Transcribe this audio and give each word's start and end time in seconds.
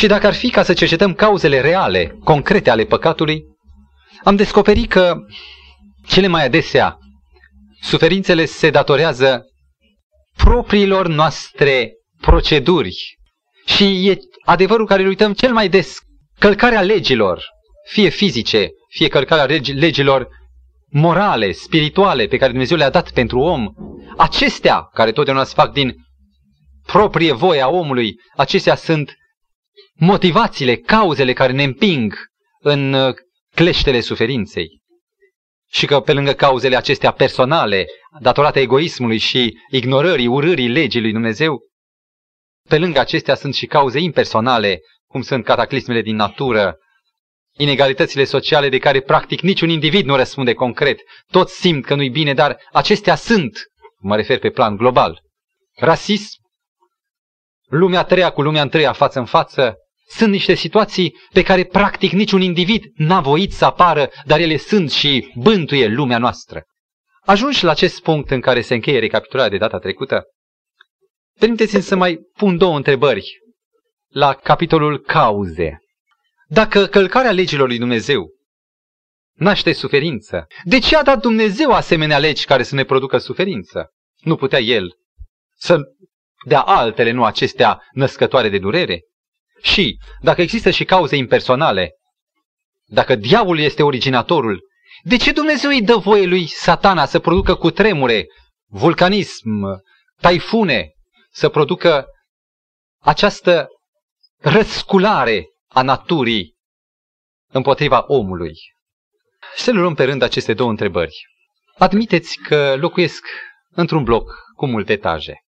Și 0.00 0.06
dacă 0.06 0.26
ar 0.26 0.34
fi 0.34 0.50
ca 0.50 0.62
să 0.62 0.72
cercetăm 0.72 1.14
cauzele 1.14 1.60
reale, 1.60 2.16
concrete 2.24 2.70
ale 2.70 2.84
păcatului, 2.84 3.42
am 4.24 4.36
descoperit 4.36 4.90
că 4.90 5.16
cele 6.06 6.26
mai 6.26 6.44
adesea 6.44 6.98
suferințele 7.80 8.44
se 8.44 8.70
datorează 8.70 9.44
propriilor 10.36 11.08
noastre 11.08 11.92
proceduri. 12.20 13.18
Și 13.66 14.08
e 14.08 14.18
adevărul 14.44 14.86
care 14.86 15.02
îl 15.02 15.08
uităm 15.08 15.32
cel 15.32 15.52
mai 15.52 15.68
des, 15.68 15.98
călcarea 16.38 16.82
legilor, 16.82 17.44
fie 17.88 18.08
fizice, 18.08 18.68
fie 18.88 19.08
călcarea 19.08 19.58
legilor 19.74 20.28
morale, 20.90 21.52
spirituale, 21.52 22.26
pe 22.26 22.36
care 22.36 22.50
Dumnezeu 22.50 22.76
le-a 22.76 22.90
dat 22.90 23.10
pentru 23.10 23.38
om, 23.38 23.68
acestea, 24.16 24.82
care 24.92 25.12
totdeauna 25.12 25.44
se 25.44 25.54
fac 25.54 25.72
din 25.72 25.94
proprie 26.86 27.32
voie 27.32 27.60
a 27.60 27.68
omului, 27.68 28.14
acestea 28.36 28.74
sunt 28.74 29.14
motivațiile, 30.00 30.76
cauzele 30.76 31.32
care 31.32 31.52
ne 31.52 31.62
împing 31.62 32.14
în 32.58 32.92
uh, 32.92 33.14
cleștele 33.54 34.00
suferinței. 34.00 34.80
Și 35.70 35.86
că 35.86 36.00
pe 36.00 36.12
lângă 36.12 36.32
cauzele 36.32 36.76
acestea 36.76 37.10
personale, 37.10 37.86
datorate 38.20 38.60
egoismului 38.60 39.18
și 39.18 39.58
ignorării, 39.70 40.26
urârii 40.26 40.68
legii 40.68 41.00
lui 41.00 41.12
Dumnezeu, 41.12 41.60
pe 42.68 42.78
lângă 42.78 42.98
acestea 42.98 43.34
sunt 43.34 43.54
și 43.54 43.66
cauze 43.66 43.98
impersonale, 43.98 44.80
cum 45.06 45.22
sunt 45.22 45.44
cataclismele 45.44 46.02
din 46.02 46.16
natură, 46.16 46.76
inegalitățile 47.58 48.24
sociale 48.24 48.68
de 48.68 48.78
care 48.78 49.00
practic 49.00 49.40
niciun 49.40 49.68
individ 49.68 50.06
nu 50.06 50.16
răspunde 50.16 50.54
concret. 50.54 51.00
Toți 51.30 51.60
simt 51.60 51.84
că 51.84 51.94
nu-i 51.94 52.10
bine, 52.10 52.34
dar 52.34 52.58
acestea 52.72 53.14
sunt, 53.14 53.58
mă 53.98 54.16
refer 54.16 54.38
pe 54.38 54.50
plan 54.50 54.76
global. 54.76 55.20
Rasism, 55.76 56.38
lumea 57.68 58.04
treia 58.04 58.30
cu 58.30 58.42
lumea 58.42 58.62
întreia 58.62 58.92
față 58.92 59.18
în 59.18 59.24
față, 59.24 59.74
sunt 60.10 60.30
niște 60.30 60.54
situații 60.54 61.16
pe 61.32 61.42
care 61.42 61.64
practic 61.64 62.12
niciun 62.12 62.40
individ 62.40 62.84
n-a 62.94 63.20
voit 63.20 63.52
să 63.52 63.64
apară, 63.64 64.10
dar 64.24 64.40
ele 64.40 64.56
sunt 64.56 64.90
și 64.90 65.32
bântuie 65.36 65.86
lumea 65.86 66.18
noastră. 66.18 66.62
Ajungi 67.20 67.64
la 67.64 67.70
acest 67.70 68.02
punct 68.02 68.30
în 68.30 68.40
care 68.40 68.60
se 68.60 68.74
încheie 68.74 68.98
recapitularea 68.98 69.50
de 69.50 69.56
data 69.56 69.78
trecută, 69.78 70.22
permiteți-mi 71.38 71.82
să 71.82 71.96
mai 71.96 72.18
pun 72.36 72.56
două 72.56 72.76
întrebări 72.76 73.38
la 74.08 74.34
capitolul 74.34 74.98
cauze. 74.98 75.78
Dacă 76.48 76.86
călcarea 76.86 77.32
legilor 77.32 77.68
lui 77.68 77.78
Dumnezeu 77.78 78.28
naște 79.34 79.72
suferință, 79.72 80.46
de 80.64 80.78
ce 80.78 80.96
a 80.96 81.02
dat 81.02 81.20
Dumnezeu 81.20 81.70
asemenea 81.70 82.18
legi 82.18 82.44
care 82.44 82.62
să 82.62 82.74
ne 82.74 82.84
producă 82.84 83.18
suferință? 83.18 83.90
Nu 84.20 84.36
putea 84.36 84.58
El 84.58 84.94
să 85.56 85.78
dea 86.46 86.60
altele, 86.60 87.10
nu 87.10 87.24
acestea 87.24 87.82
născătoare 87.92 88.48
de 88.48 88.58
durere? 88.58 89.00
Și, 89.62 89.98
dacă 90.20 90.40
există 90.42 90.70
și 90.70 90.84
cauze 90.84 91.16
impersonale, 91.16 91.90
dacă 92.86 93.14
diavolul 93.14 93.62
este 93.62 93.82
originatorul, 93.82 94.60
de 95.02 95.16
ce 95.16 95.32
Dumnezeu 95.32 95.70
îi 95.70 95.82
dă 95.82 95.96
voie 95.96 96.26
lui 96.26 96.46
satana 96.46 97.06
să 97.06 97.18
producă 97.18 97.54
cu 97.54 97.70
tremure, 97.70 98.26
vulcanism, 98.66 99.82
taifune, 100.20 100.92
să 101.30 101.48
producă 101.48 102.06
această 103.00 103.68
răsculare 104.38 105.46
a 105.68 105.82
naturii 105.82 106.54
împotriva 107.52 108.04
omului? 108.06 108.54
Să 109.56 109.70
le 109.70 109.80
luăm 109.80 109.94
pe 109.94 110.04
rând 110.04 110.22
aceste 110.22 110.54
două 110.54 110.70
întrebări. 110.70 111.26
Admiteți 111.78 112.36
că 112.36 112.76
locuiesc 112.76 113.26
într-un 113.70 114.04
bloc 114.04 114.34
cu 114.54 114.66
multe 114.66 114.92
etaje. 114.92 115.40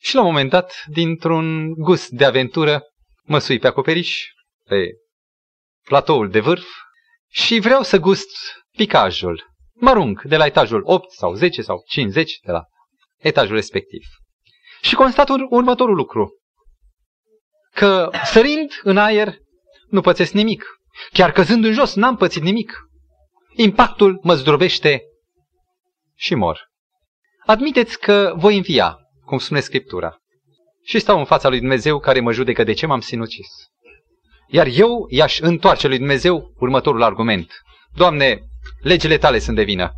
Și 0.00 0.14
la 0.14 0.20
un 0.20 0.26
moment 0.26 0.50
dat, 0.50 0.82
dintr-un 0.86 1.72
gust 1.72 2.08
de 2.08 2.24
aventură, 2.24 2.82
mă 3.28 3.38
sui 3.38 3.58
pe 3.58 3.66
acoperiș, 3.66 4.26
pe 4.64 4.90
platoul 5.84 6.30
de 6.30 6.40
vârf 6.40 6.66
și 7.30 7.58
vreau 7.58 7.82
să 7.82 7.98
gust 7.98 8.28
picajul. 8.76 9.46
Mă 9.74 9.90
arunc 9.90 10.22
de 10.22 10.36
la 10.36 10.46
etajul 10.46 10.82
8 10.84 11.10
sau 11.12 11.34
10 11.34 11.62
sau 11.62 11.82
50 11.86 12.38
de 12.44 12.52
la 12.52 12.64
etajul 13.16 13.54
respectiv. 13.54 14.02
Și 14.80 14.94
constat 14.94 15.28
următorul 15.50 15.94
lucru. 15.94 16.30
Că 17.74 18.10
sărind 18.24 18.80
în 18.82 18.96
aer 18.96 19.36
nu 19.88 20.00
pățesc 20.00 20.32
nimic. 20.32 20.64
Chiar 21.12 21.32
căzând 21.32 21.64
în 21.64 21.72
jos 21.72 21.94
n-am 21.94 22.16
pățit 22.16 22.42
nimic. 22.42 22.78
Impactul 23.56 24.20
mă 24.22 24.34
zdrobește 24.34 25.02
și 26.14 26.34
mor. 26.34 26.68
Admiteți 27.46 27.98
că 27.98 28.32
voi 28.36 28.56
învia, 28.56 28.96
cum 29.24 29.38
spune 29.38 29.60
Scriptura 29.60 30.18
și 30.88 30.98
stau 30.98 31.18
în 31.18 31.24
fața 31.24 31.48
lui 31.48 31.58
Dumnezeu 31.58 31.98
care 31.98 32.20
mă 32.20 32.32
judecă 32.32 32.64
de 32.64 32.72
ce 32.72 32.86
m-am 32.86 33.00
sinucis. 33.00 33.46
Iar 34.46 34.66
eu 34.66 35.06
i-aș 35.10 35.40
întoarce 35.40 35.88
lui 35.88 35.98
Dumnezeu 35.98 36.52
următorul 36.58 37.02
argument. 37.02 37.52
Doamne, 37.94 38.40
legile 38.82 39.18
tale 39.18 39.38
sunt 39.38 39.56
de 39.56 39.62
vină. 39.62 39.92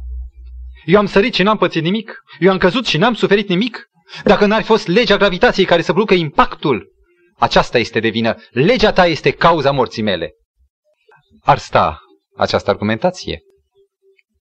Eu 0.84 0.98
am 0.98 1.06
sărit 1.06 1.34
și 1.34 1.42
n-am 1.42 1.56
pățit 1.56 1.82
nimic. 1.82 2.22
Eu 2.38 2.50
am 2.50 2.58
căzut 2.58 2.86
și 2.86 2.98
n-am 2.98 3.14
suferit 3.14 3.48
nimic. 3.48 3.90
Dacă 4.24 4.46
n-ar 4.46 4.60
fi 4.60 4.66
fost 4.66 4.86
legea 4.86 5.16
gravitației 5.16 5.66
care 5.66 5.82
să 5.82 5.92
producă 5.92 6.14
impactul, 6.14 6.92
aceasta 7.38 7.78
este 7.78 8.00
de 8.00 8.08
vină. 8.08 8.36
Legea 8.50 8.92
ta 8.92 9.06
este 9.06 9.30
cauza 9.30 9.70
morții 9.70 10.02
mele. 10.02 10.32
Ar 11.42 11.58
sta 11.58 12.00
această 12.36 12.70
argumentație. 12.70 13.42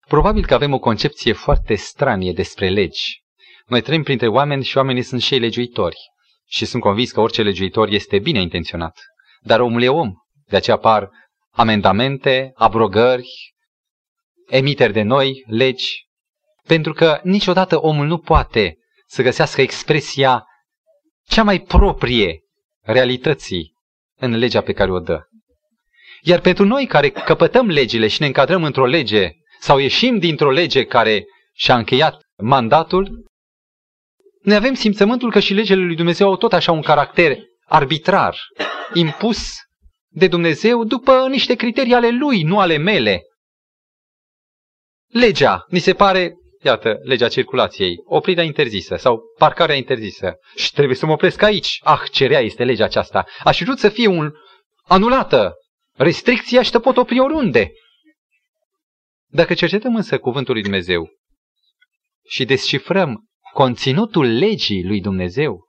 Probabil 0.08 0.46
că 0.46 0.54
avem 0.54 0.74
o 0.74 0.80
concepție 0.80 1.34
foarte 1.34 1.76
stranie 1.76 2.34
despre 2.34 2.70
legi. 2.70 3.24
Noi 3.68 3.82
trăim 3.82 4.04
printre 4.04 4.28
oameni 4.28 4.64
și 4.64 4.78
oamenii 4.78 5.02
sunt 5.02 5.22
și 5.22 5.34
ei 5.34 5.40
legiuitori. 5.40 5.98
Și 6.50 6.66
sunt 6.66 6.82
convins 6.82 7.12
că 7.12 7.20
orice 7.20 7.42
legiuitor 7.42 7.88
este 7.88 8.20
bine 8.20 8.42
intenționat. 8.42 9.00
Dar 9.42 9.60
omul 9.60 9.82
e 9.82 9.90
om. 9.90 10.14
De 10.48 10.56
aceea 10.56 10.76
apar 10.76 11.10
amendamente, 11.52 12.52
abrogări, 12.56 13.54
emiteri 14.48 14.94
de 14.94 15.02
noi 15.02 15.44
legi, 15.48 16.08
pentru 16.68 16.94
că 16.94 17.20
niciodată 17.24 17.82
omul 17.82 18.08
nu 18.08 18.18
poate 18.18 18.78
să 19.08 19.22
găsească 19.22 19.62
expresia 19.62 20.44
cea 21.28 21.44
mai 21.44 21.60
proprie 21.60 22.40
realității 22.82 23.74
în 24.20 24.36
legea 24.38 24.62
pe 24.62 24.74
care 24.74 24.92
o 24.92 25.00
dă. 25.00 25.22
Iar 26.22 26.40
pentru 26.40 26.66
noi 26.66 26.86
care 26.86 27.10
căpătăm 27.10 27.68
legile 27.68 28.08
și 28.08 28.22
ne 28.22 28.28
încadrăm 28.28 28.64
într-o 28.64 28.86
lege 28.86 29.32
sau 29.60 29.78
ieșim 29.78 30.20
dintr-o 30.20 30.52
lege 30.52 30.86
care 30.86 31.26
și-a 31.54 31.78
încheiat 31.78 32.22
mandatul, 32.38 33.26
noi 34.40 34.56
avem 34.56 34.74
simțământul 34.74 35.32
că 35.32 35.40
și 35.40 35.54
legile 35.54 35.82
lui 35.82 35.96
Dumnezeu 35.96 36.28
au 36.28 36.38
tot 36.38 36.54
așa 36.54 36.72
un 36.72 36.82
caracter 36.82 37.38
arbitrar, 37.66 38.38
impus 38.94 39.58
de 40.08 40.28
Dumnezeu 40.28 40.84
după 40.84 41.28
niște 41.28 41.56
criterii 41.56 41.94
ale 41.94 42.10
lui, 42.10 42.44
nu 42.44 42.60
ale 42.60 42.78
mele. 42.78 43.22
Legea, 45.08 45.66
ni 45.68 45.80
se 45.80 45.94
pare, 45.94 46.34
iată, 46.64 46.98
legea 47.04 47.28
circulației, 47.28 47.96
oprirea 48.06 48.44
interzisă 48.44 48.96
sau 48.96 49.22
parcarea 49.38 49.76
interzisă. 49.76 50.34
Și 50.56 50.74
trebuie 50.74 50.96
să 50.96 51.06
mă 51.06 51.12
opresc 51.12 51.42
aici. 51.42 51.80
Ah, 51.84 52.02
ce 52.12 52.28
rea 52.28 52.40
este 52.40 52.64
legea 52.64 52.84
aceasta. 52.84 53.26
Aș 53.44 53.62
vrut 53.62 53.80
să 53.80 53.90
fie 53.90 54.08
un 54.08 54.32
anulată 54.84 55.54
restricția 55.96 56.62
și 56.62 56.72
te 56.72 56.80
pot 56.80 56.98
opri 56.98 57.20
oriunde. 57.20 57.72
Dacă 59.32 59.54
cercetăm 59.54 59.96
însă 59.96 60.18
cuvântul 60.18 60.54
lui 60.54 60.64
Dumnezeu 60.64 61.10
și 62.28 62.46
descifrăm 62.46 63.29
conținutul 63.54 64.26
legii 64.26 64.84
lui 64.84 65.02
Dumnezeu, 65.02 65.66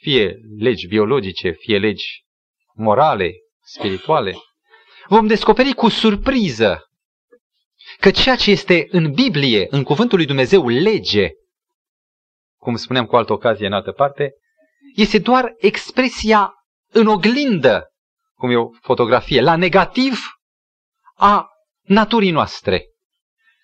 fie 0.00 0.36
legi 0.58 0.86
biologice, 0.86 1.50
fie 1.50 1.78
legi 1.78 2.24
morale, 2.74 3.32
spirituale, 3.64 4.36
vom 5.06 5.26
descoperi 5.26 5.72
cu 5.72 5.88
surpriză 5.88 6.84
că 8.00 8.10
ceea 8.10 8.36
ce 8.36 8.50
este 8.50 8.86
în 8.90 9.12
Biblie, 9.12 9.66
în 9.70 9.82
cuvântul 9.82 10.16
lui 10.16 10.26
Dumnezeu, 10.26 10.68
lege, 10.68 11.30
cum 12.56 12.76
spuneam 12.76 13.06
cu 13.06 13.16
altă 13.16 13.32
ocazie 13.32 13.66
în 13.66 13.72
altă 13.72 13.92
parte, 13.92 14.32
este 14.94 15.18
doar 15.18 15.54
expresia 15.58 16.52
în 16.92 17.06
oglindă, 17.06 17.86
cum 18.34 18.50
e 18.50 18.56
o 18.56 18.68
fotografie, 18.80 19.40
la 19.40 19.56
negativ 19.56 20.18
a 21.14 21.48
naturii 21.82 22.30
noastre. 22.30 22.84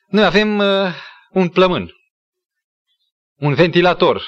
Noi 0.07 0.25
avem 0.25 0.59
uh, 0.59 0.95
un 1.31 1.49
plămân 1.49 1.91
un 3.37 3.55
ventilator, 3.55 4.23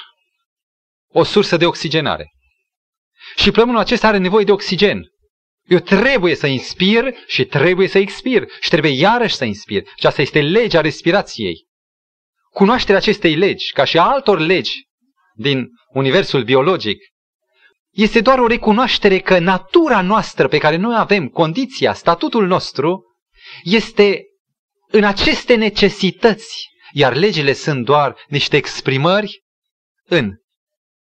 o 1.07 1.23
sursă 1.23 1.57
de 1.57 1.65
oxigenare. 1.65 2.33
Și 3.35 3.51
plămânul 3.51 3.79
acesta 3.79 4.07
are 4.07 4.17
nevoie 4.17 4.43
de 4.43 4.51
oxigen. 4.51 5.03
Eu 5.65 5.79
trebuie 5.79 6.35
să 6.35 6.47
inspir 6.47 7.13
și 7.27 7.45
trebuie 7.45 7.87
să 7.87 7.97
expir 7.97 8.47
și 8.59 8.69
trebuie 8.69 8.91
iarăși 8.91 9.35
să 9.35 9.45
inspir. 9.45 9.83
Și 9.95 10.05
asta 10.05 10.21
este 10.21 10.41
legea 10.41 10.81
respirației. 10.81 11.67
Cunoașterea 12.49 12.99
acestei 12.99 13.35
legi, 13.35 13.71
ca 13.71 13.83
și 13.83 13.97
a 13.97 14.03
altor 14.03 14.39
legi 14.39 14.87
din 15.33 15.67
universul 15.93 16.43
biologic, 16.43 16.97
este 17.89 18.21
doar 18.21 18.39
o 18.39 18.47
recunoaștere 18.47 19.19
că 19.19 19.39
natura 19.39 20.01
noastră 20.01 20.47
pe 20.47 20.57
care 20.57 20.75
noi 20.75 20.95
avem, 20.97 21.27
condiția, 21.27 21.93
statutul 21.93 22.47
nostru, 22.47 23.03
este 23.63 24.23
în 24.87 25.03
aceste 25.03 25.55
necesități 25.55 26.67
iar 26.91 27.15
legile 27.15 27.53
sunt 27.53 27.85
doar 27.85 28.15
niște 28.27 28.57
exprimări 28.57 29.43
în 30.05 30.31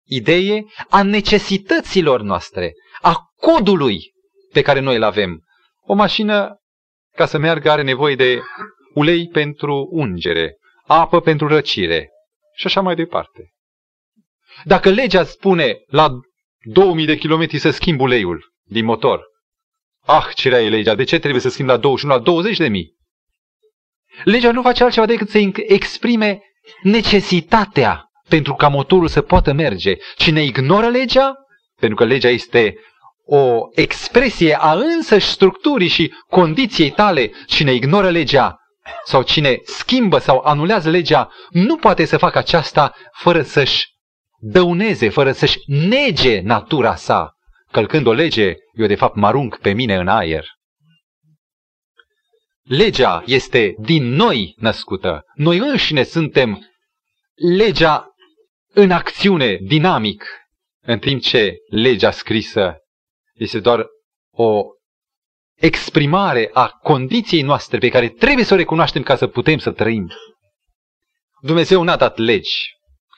idee 0.06 0.64
a 0.88 1.02
necesităților 1.02 2.20
noastre, 2.20 2.72
a 3.00 3.16
codului 3.36 4.12
pe 4.52 4.62
care 4.62 4.80
noi 4.80 4.96
îl 4.96 5.02
avem. 5.02 5.44
O 5.82 5.94
mașină, 5.94 6.56
ca 7.16 7.26
să 7.26 7.38
meargă, 7.38 7.70
are 7.70 7.82
nevoie 7.82 8.14
de 8.14 8.40
ulei 8.94 9.28
pentru 9.28 9.88
ungere, 9.90 10.56
apă 10.86 11.20
pentru 11.20 11.46
răcire 11.48 12.10
și 12.54 12.66
așa 12.66 12.80
mai 12.80 12.94
departe. 12.94 13.52
Dacă 14.64 14.90
legea 14.90 15.24
spune 15.24 15.76
la 15.86 16.10
2000 16.60 17.06
de 17.06 17.16
kilometri 17.16 17.58
să 17.58 17.70
schimb 17.70 18.00
uleiul 18.00 18.52
din 18.62 18.84
motor, 18.84 19.22
ah, 20.00 20.26
ce 20.34 20.48
rea 20.48 20.62
e 20.62 20.68
legea, 20.68 20.94
de 20.94 21.04
ce 21.04 21.18
trebuie 21.18 21.40
să 21.40 21.48
schimb 21.48 21.68
la 21.68 21.76
21, 21.76 22.14
la 22.14 22.20
20 22.20 22.56
de 22.56 22.68
mii? 22.68 22.98
Legea 24.24 24.52
nu 24.52 24.62
face 24.62 24.82
altceva 24.82 25.06
decât 25.06 25.28
să 25.28 25.38
exprime 25.66 26.40
necesitatea 26.82 28.04
pentru 28.28 28.54
ca 28.54 28.68
motorul 28.68 29.08
să 29.08 29.20
poată 29.20 29.52
merge. 29.52 29.94
Cine 30.16 30.42
ignoră 30.42 30.88
legea, 30.88 31.34
pentru 31.76 31.96
că 31.96 32.04
legea 32.04 32.28
este 32.28 32.74
o 33.24 33.68
expresie 33.74 34.54
a 34.60 34.72
însăși 34.72 35.26
structurii 35.26 35.88
și 35.88 36.12
condiției 36.28 36.90
tale, 36.90 37.30
cine 37.46 37.72
ignoră 37.72 38.10
legea 38.10 38.56
sau 39.04 39.22
cine 39.22 39.58
schimbă 39.64 40.18
sau 40.18 40.38
anulează 40.38 40.90
legea, 40.90 41.30
nu 41.50 41.76
poate 41.76 42.04
să 42.04 42.16
facă 42.16 42.38
aceasta 42.38 42.94
fără 43.12 43.42
să-și 43.42 43.86
dăuneze, 44.38 45.08
fără 45.08 45.32
să-și 45.32 45.58
nege 45.66 46.40
natura 46.40 46.94
sa. 46.94 47.32
Călcând 47.72 48.06
o 48.06 48.12
lege, 48.12 48.54
eu 48.72 48.86
de 48.86 48.94
fapt 48.94 49.16
mă 49.16 49.26
arunc 49.26 49.58
pe 49.58 49.72
mine 49.72 49.96
în 49.96 50.08
aer. 50.08 50.44
Legea 52.70 53.22
este 53.26 53.74
din 53.78 54.04
noi 54.04 54.54
născută. 54.56 55.24
Noi 55.34 55.58
înșine 55.58 56.02
suntem 56.02 56.70
legea 57.34 58.14
în 58.72 58.90
acțiune, 58.90 59.58
dinamic, 59.62 60.24
în 60.80 60.98
timp 60.98 61.22
ce 61.22 61.56
legea 61.70 62.10
scrisă 62.10 62.76
este 63.34 63.60
doar 63.60 63.86
o 64.32 64.62
exprimare 65.54 66.50
a 66.52 66.68
condiției 66.68 67.42
noastre 67.42 67.78
pe 67.78 67.88
care 67.88 68.08
trebuie 68.08 68.44
să 68.44 68.54
o 68.54 68.56
recunoaștem 68.56 69.02
ca 69.02 69.16
să 69.16 69.26
putem 69.26 69.58
să 69.58 69.70
trăim. 69.70 70.12
Dumnezeu 71.40 71.82
n-a 71.82 71.96
dat 71.96 72.18
legi, 72.18 72.72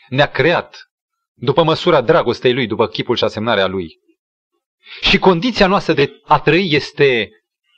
ne-a 0.08 0.30
creat 0.30 0.84
după 1.34 1.62
măsura 1.62 2.00
dragostei 2.00 2.54
Lui, 2.54 2.66
după 2.66 2.86
chipul 2.86 3.16
și 3.16 3.24
asemnarea 3.24 3.66
Lui. 3.66 3.98
Și 5.00 5.18
condiția 5.18 5.66
noastră 5.66 5.92
de 5.92 6.10
a 6.24 6.40
trăi 6.40 6.68
este 6.70 7.30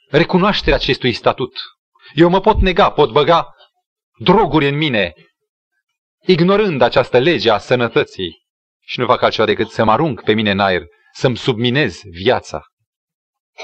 recunoașterea 0.08 0.74
acestui 0.74 1.12
statut. 1.12 1.58
Eu 2.14 2.28
mă 2.28 2.40
pot 2.40 2.60
nega, 2.60 2.90
pot 2.90 3.12
băga 3.12 3.54
droguri 4.18 4.68
în 4.68 4.76
mine, 4.76 5.12
ignorând 6.26 6.80
această 6.80 7.18
lege 7.18 7.50
a 7.50 7.58
sănătății 7.58 8.42
și 8.84 9.00
nu 9.00 9.06
fac 9.06 9.22
altceva 9.22 9.46
decât 9.46 9.70
să 9.70 9.84
mă 9.84 9.92
arunc 9.92 10.22
pe 10.22 10.32
mine 10.32 10.50
în 10.50 10.60
aer, 10.60 10.82
să-mi 11.12 11.36
subminez 11.36 12.00
viața. 12.04 12.64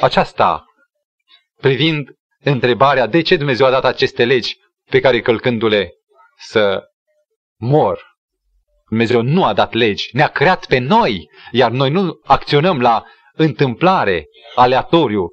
Aceasta, 0.01 0.65
privind 1.57 2.09
întrebarea 2.39 3.07
de 3.07 3.23
ce 3.23 3.37
Dumnezeu 3.37 3.67
a 3.67 3.71
dat 3.71 3.85
aceste 3.85 4.25
legi 4.25 4.57
pe 4.91 5.01
care 5.01 5.21
călcându-le 5.21 5.91
să 6.39 6.85
mor. 7.59 8.09
Dumnezeu 8.89 9.23
nu 9.23 9.45
a 9.45 9.53
dat 9.53 9.73
legi, 9.73 10.09
ne-a 10.13 10.29
creat 10.29 10.67
pe 10.67 10.79
noi, 10.79 11.31
iar 11.51 11.71
noi 11.71 11.91
nu 11.91 12.21
acționăm 12.25 12.81
la 12.81 13.05
întâmplare, 13.33 14.27
aleatoriu, 14.55 15.29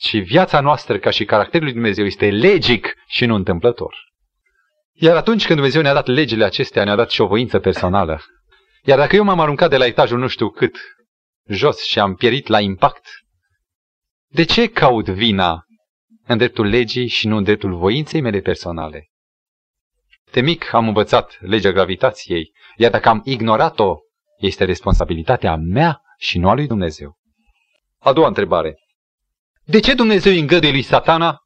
ci 0.00 0.22
viața 0.22 0.60
noastră 0.60 0.98
ca 0.98 1.10
și 1.10 1.24
caracterul 1.24 1.64
lui 1.64 1.72
Dumnezeu 1.72 2.04
este 2.04 2.30
legic 2.30 2.94
și 3.06 3.26
nu 3.26 3.34
întâmplător. 3.34 3.94
Iar 4.92 5.16
atunci 5.16 5.44
când 5.44 5.58
Dumnezeu 5.58 5.82
ne-a 5.82 5.92
dat 5.92 6.06
legile 6.06 6.44
acestea, 6.44 6.84
ne-a 6.84 6.94
dat 6.94 7.10
și 7.10 7.20
o 7.20 7.26
voință 7.26 7.58
personală. 7.58 8.20
Iar 8.84 8.98
dacă 8.98 9.16
eu 9.16 9.24
m-am 9.24 9.40
aruncat 9.40 9.70
de 9.70 9.76
la 9.76 9.86
etajul 9.86 10.18
nu 10.18 10.26
știu 10.26 10.48
cât, 10.48 10.76
jos 11.46 11.82
și 11.82 11.98
am 11.98 12.14
pierit 12.14 12.46
la 12.46 12.60
impact, 12.60 13.08
de 14.26 14.44
ce 14.44 14.68
caut 14.68 15.08
vina 15.08 15.64
în 16.26 16.38
dreptul 16.38 16.66
legii 16.66 17.06
și 17.06 17.26
nu 17.26 17.36
în 17.36 17.42
dreptul 17.42 17.74
voinței 17.74 18.20
mele 18.20 18.40
personale? 18.40 19.10
De 20.30 20.40
mic 20.40 20.72
am 20.72 20.86
învățat 20.86 21.38
legea 21.40 21.72
gravitației, 21.72 22.52
iar 22.76 22.90
dacă 22.90 23.08
am 23.08 23.20
ignorat-o, 23.24 23.96
este 24.38 24.64
responsabilitatea 24.64 25.56
mea 25.56 26.00
și 26.18 26.38
nu 26.38 26.48
a 26.48 26.54
lui 26.54 26.66
Dumnezeu. 26.66 27.18
A 27.98 28.12
doua 28.12 28.28
întrebare. 28.28 28.74
De 29.70 29.80
ce 29.80 29.94
Dumnezeu 29.94 30.32
îngăduie 30.32 30.70
lui 30.70 30.82
satana 30.82 31.38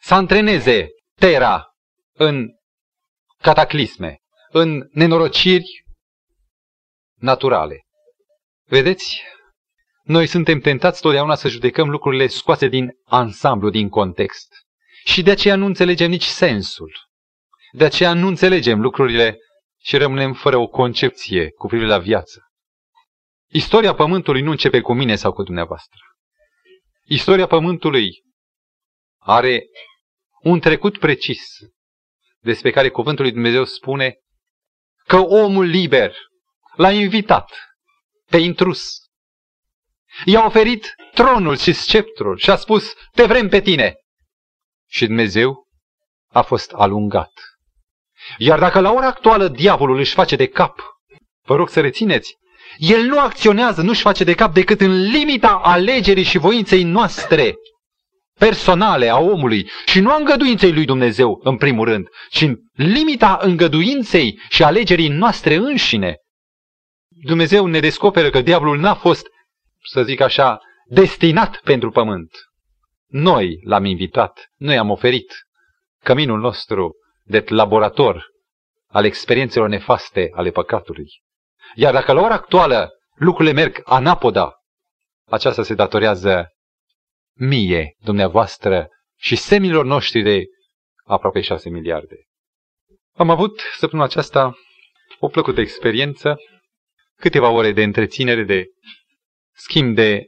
să 0.00 0.14
antreneze 0.14 0.88
Tera 1.14 1.66
în 2.12 2.48
cataclisme, 3.42 4.18
în 4.50 4.88
nenorociri 4.90 5.84
naturale? 7.14 7.80
Vedeți? 8.66 9.22
Noi 10.02 10.26
suntem 10.26 10.60
tentați 10.60 11.00
totdeauna 11.00 11.34
să 11.34 11.48
judecăm 11.48 11.90
lucrurile 11.90 12.26
scoase 12.26 12.68
din 12.68 12.90
ansamblu, 13.04 13.70
din 13.70 13.88
context. 13.88 14.48
Și 15.04 15.22
de 15.22 15.30
aceea 15.30 15.56
nu 15.56 15.66
înțelegem 15.66 16.10
nici 16.10 16.24
sensul. 16.24 16.92
De 17.72 17.84
aceea 17.84 18.14
nu 18.14 18.26
înțelegem 18.26 18.80
lucrurile 18.80 19.38
și 19.80 19.96
rămânem 19.96 20.32
fără 20.32 20.56
o 20.56 20.66
concepție 20.66 21.50
cu 21.50 21.66
privire 21.66 21.88
la 21.88 21.98
viață. 21.98 22.40
Istoria 23.48 23.94
Pământului 23.94 24.42
nu 24.42 24.50
începe 24.50 24.80
cu 24.80 24.92
mine 24.92 25.16
sau 25.16 25.32
cu 25.32 25.42
dumneavoastră. 25.42 25.98
Istoria 27.04 27.46
Pământului 27.46 28.22
are 29.18 29.62
un 30.42 30.60
trecut 30.60 30.98
precis 30.98 31.42
despre 32.38 32.70
care 32.70 32.88
Cuvântul 32.88 33.24
lui 33.24 33.32
Dumnezeu 33.32 33.64
spune 33.64 34.16
că 35.04 35.16
omul 35.16 35.64
liber 35.64 36.14
l-a 36.74 36.92
invitat 36.92 37.50
pe 38.30 38.36
intrus. 38.36 39.00
I-a 40.24 40.44
oferit 40.44 40.94
tronul 41.14 41.56
și 41.56 41.72
sceptrul 41.72 42.38
și 42.38 42.50
a 42.50 42.56
spus, 42.56 42.92
te 43.12 43.24
vrem 43.24 43.48
pe 43.48 43.60
tine. 43.60 43.94
Și 44.88 45.06
Dumnezeu 45.06 45.66
a 46.28 46.42
fost 46.42 46.72
alungat. 46.72 47.32
Iar 48.38 48.58
dacă 48.58 48.80
la 48.80 48.92
ora 48.92 49.06
actuală 49.06 49.48
diavolul 49.48 49.98
își 49.98 50.14
face 50.14 50.36
de 50.36 50.48
cap, 50.48 50.80
vă 51.42 51.54
rog 51.54 51.68
să 51.68 51.80
rețineți, 51.80 52.36
el 52.76 53.02
nu 53.02 53.20
acționează, 53.20 53.82
nu-și 53.82 54.00
face 54.00 54.24
de 54.24 54.34
cap 54.34 54.54
decât 54.54 54.80
în 54.80 55.02
limita 55.02 55.60
alegerii 55.62 56.22
și 56.22 56.38
voinței 56.38 56.82
noastre 56.82 57.54
personale 58.38 59.08
a 59.08 59.18
omului 59.18 59.70
și 59.86 60.00
nu 60.00 60.10
a 60.10 60.16
îngăduinței 60.16 60.72
lui 60.72 60.84
Dumnezeu, 60.84 61.40
în 61.42 61.56
primul 61.56 61.84
rând, 61.84 62.06
ci 62.30 62.40
în 62.40 62.56
limita 62.72 63.38
îngăduinței 63.40 64.40
și 64.48 64.62
alegerii 64.62 65.08
noastre 65.08 65.54
înșine. 65.54 66.16
Dumnezeu 67.08 67.66
ne 67.66 67.80
descoperă 67.80 68.30
că 68.30 68.40
diavolul 68.40 68.78
n-a 68.78 68.94
fost, 68.94 69.26
să 69.84 70.02
zic 70.02 70.20
așa, 70.20 70.58
destinat 70.86 71.60
pentru 71.64 71.90
pământ. 71.90 72.30
Noi 73.06 73.60
l-am 73.64 73.84
invitat, 73.84 74.50
noi 74.56 74.78
am 74.78 74.90
oferit 74.90 75.32
căminul 76.02 76.40
nostru 76.40 76.92
de 77.22 77.44
laborator 77.48 78.26
al 78.86 79.04
experiențelor 79.04 79.68
nefaste 79.68 80.28
ale 80.32 80.50
păcatului. 80.50 81.06
Iar 81.74 81.92
dacă 81.92 82.12
la 82.12 82.20
ora 82.20 82.34
actuală 82.34 82.90
lucrurile 83.14 83.54
merg 83.54 83.80
anapoda, 83.84 84.52
aceasta 85.30 85.62
se 85.62 85.74
datorează 85.74 86.48
mie, 87.38 87.96
dumneavoastră 87.98 88.88
și 89.18 89.36
semilor 89.36 89.84
noștri 89.84 90.22
de 90.22 90.44
aproape 91.04 91.40
șase 91.40 91.68
miliarde. 91.68 92.16
Am 93.12 93.30
avut 93.30 93.60
săptămâna 93.78 94.08
aceasta 94.08 94.54
o 95.18 95.28
plăcută 95.28 95.60
experiență, 95.60 96.36
câteva 97.16 97.48
ore 97.48 97.72
de 97.72 97.82
întreținere, 97.82 98.44
de 98.44 98.64
schimb 99.54 99.94
de 99.94 100.26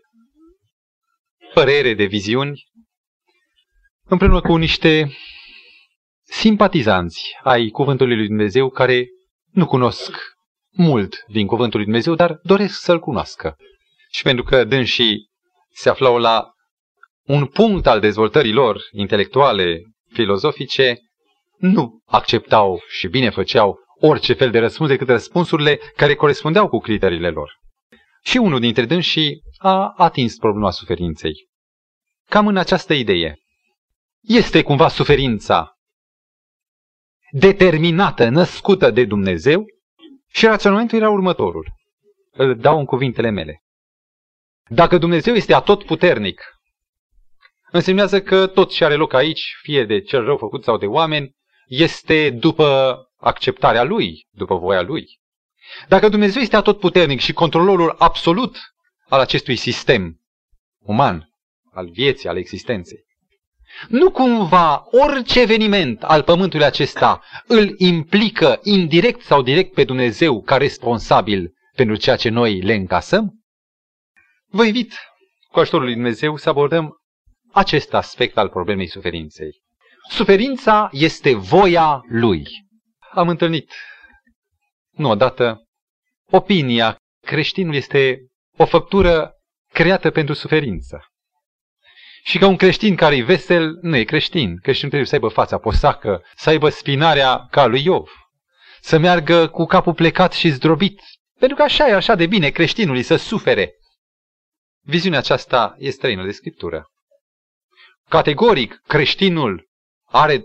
părere, 1.55 1.95
de 1.95 2.05
viziuni, 2.05 2.63
împreună 4.05 4.41
cu 4.41 4.57
niște 4.57 5.17
simpatizanți 6.23 7.37
ai 7.43 7.69
Cuvântului 7.69 8.17
Lui 8.17 8.27
Dumnezeu 8.27 8.71
care 8.71 9.07
nu 9.51 9.67
cunosc 9.67 10.34
mult 10.75 11.25
din 11.27 11.47
Cuvântul 11.47 11.77
Lui 11.79 11.87
Dumnezeu, 11.87 12.15
dar 12.15 12.39
doresc 12.43 12.81
să-L 12.81 12.99
cunoască. 12.99 13.57
Și 14.11 14.23
pentru 14.23 14.45
că 14.45 14.65
dânsii 14.65 15.31
se 15.73 15.89
aflau 15.89 16.19
la 16.19 16.53
un 17.23 17.47
punct 17.47 17.87
al 17.87 18.01
dezvoltării 18.01 18.53
lor 18.53 18.81
intelectuale, 18.93 19.83
filozofice, 20.13 20.99
nu 21.59 22.03
acceptau 22.07 22.81
și 22.89 23.09
bine 23.09 23.31
făceau 23.31 23.79
orice 24.01 24.33
fel 24.33 24.51
de 24.51 24.59
răspuns 24.59 24.89
decât 24.89 25.09
răspunsurile 25.09 25.81
care 25.97 26.15
corespundeau 26.15 26.69
cu 26.69 26.79
criteriile 26.79 27.31
lor. 27.31 27.53
Și 28.23 28.37
unul 28.37 28.61
dintre 28.61 28.85
dânsii 28.85 29.43
a 29.59 29.93
atins 29.97 30.37
problema 30.37 30.71
suferinței. 30.71 31.33
Cam 32.29 32.47
în 32.47 32.57
această 32.57 32.95
idee. 32.95 33.39
Este 34.21 34.63
cumva 34.63 34.89
suferința 34.89 35.75
determinată, 37.31 38.29
născută 38.29 38.91
de 38.91 39.05
Dumnezeu? 39.05 39.65
Și 40.35 40.47
raționamentul 40.47 40.99
era 40.99 41.11
următorul. 41.11 41.73
Îl 42.31 42.57
dau 42.57 42.79
în 42.79 42.85
cuvintele 42.85 43.31
mele. 43.31 43.63
Dacă 44.69 44.99
Dumnezeu 44.99 45.35
este 45.35 45.55
atotputernic, 45.55 46.43
însemnează 47.71 48.23
că 48.23 48.47
tot 48.47 48.71
ce 48.71 48.85
are 48.85 48.95
loc 48.95 49.13
aici, 49.13 49.55
fie 49.63 49.85
de 49.85 50.01
cel 50.01 50.25
rău 50.25 50.37
făcut 50.37 50.65
sau 50.65 50.79
de 50.79 50.87
oameni, 50.87 51.35
este 51.67 52.31
după 52.31 52.99
acceptarea 53.17 53.83
Lui, 53.83 54.27
după 54.31 54.57
voia 54.57 54.83
Lui. 54.83 55.07
Dacă 55.89 56.09
Dumnezeu 56.09 56.43
este 56.43 56.57
atotputernic 56.57 57.21
și 57.21 57.33
controlorul 57.33 57.95
absolut 57.99 58.59
al 59.09 59.21
acestui 59.21 59.57
sistem 59.57 60.21
uman, 60.79 61.29
al 61.73 61.91
vieții, 61.91 62.29
al 62.29 62.37
existenței. 62.37 63.05
Nu 63.89 64.11
cumva 64.11 64.85
orice 64.91 65.41
eveniment 65.41 66.03
al 66.03 66.23
pământului 66.23 66.67
acesta 66.67 67.23
îl 67.47 67.75
implică 67.79 68.61
indirect 68.63 69.21
sau 69.21 69.43
direct 69.43 69.75
pe 69.75 69.85
Dumnezeu 69.85 70.43
ca 70.43 70.57
responsabil 70.57 71.53
pentru 71.75 71.97
ceea 71.97 72.17
ce 72.17 72.29
noi 72.29 72.61
le 72.61 72.75
încasăm? 72.75 73.45
Vă 74.47 74.65
invit 74.65 74.95
cu 75.51 75.61
ajutorul 75.61 75.85
lui 75.85 75.95
Dumnezeu 75.95 76.37
să 76.37 76.49
abordăm 76.49 76.97
acest 77.53 77.95
aspect 77.95 78.37
al 78.37 78.49
problemei 78.49 78.89
suferinței. 78.89 79.63
Suferința 80.09 80.89
este 80.93 81.35
voia 81.35 82.01
lui. 82.09 82.43
Am 83.11 83.29
întâlnit, 83.29 83.73
nu 84.91 85.11
odată, 85.11 85.65
opinia 86.31 86.97
creștinul 87.21 87.75
este 87.75 88.19
o 88.57 88.65
făptură 88.65 89.33
creată 89.73 90.11
pentru 90.11 90.35
suferință. 90.35 91.05
Și 92.27 92.39
că 92.39 92.47
un 92.47 92.57
creștin 92.57 92.97
care 92.97 93.17
e 93.17 93.23
vesel 93.23 93.79
nu 93.81 93.97
e 93.97 94.05
creștin. 94.05 94.59
Creștinul 94.63 94.91
trebuie 94.91 95.07
să 95.07 95.15
aibă 95.15 95.29
fața 95.29 95.59
posacă, 95.59 96.23
să 96.37 96.51
aibă 96.51 96.69
spinarea 96.69 97.47
ca 97.51 97.67
lui 97.67 97.85
Iov, 97.85 98.11
să 98.81 98.99
meargă 98.99 99.49
cu 99.49 99.65
capul 99.65 99.95
plecat 99.95 100.33
și 100.33 100.49
zdrobit. 100.49 101.01
Pentru 101.39 101.57
că 101.57 101.63
așa 101.63 101.89
e 101.89 101.95
așa 101.95 102.15
de 102.15 102.27
bine 102.27 102.49
creștinului 102.49 103.03
să 103.03 103.17
sufere. 103.17 103.75
Viziunea 104.83 105.19
aceasta 105.19 105.75
e 105.79 105.91
străină 105.91 106.25
de 106.25 106.31
Scriptură. 106.31 106.87
Categoric, 108.09 108.81
creștinul 108.87 109.69
are 110.05 110.45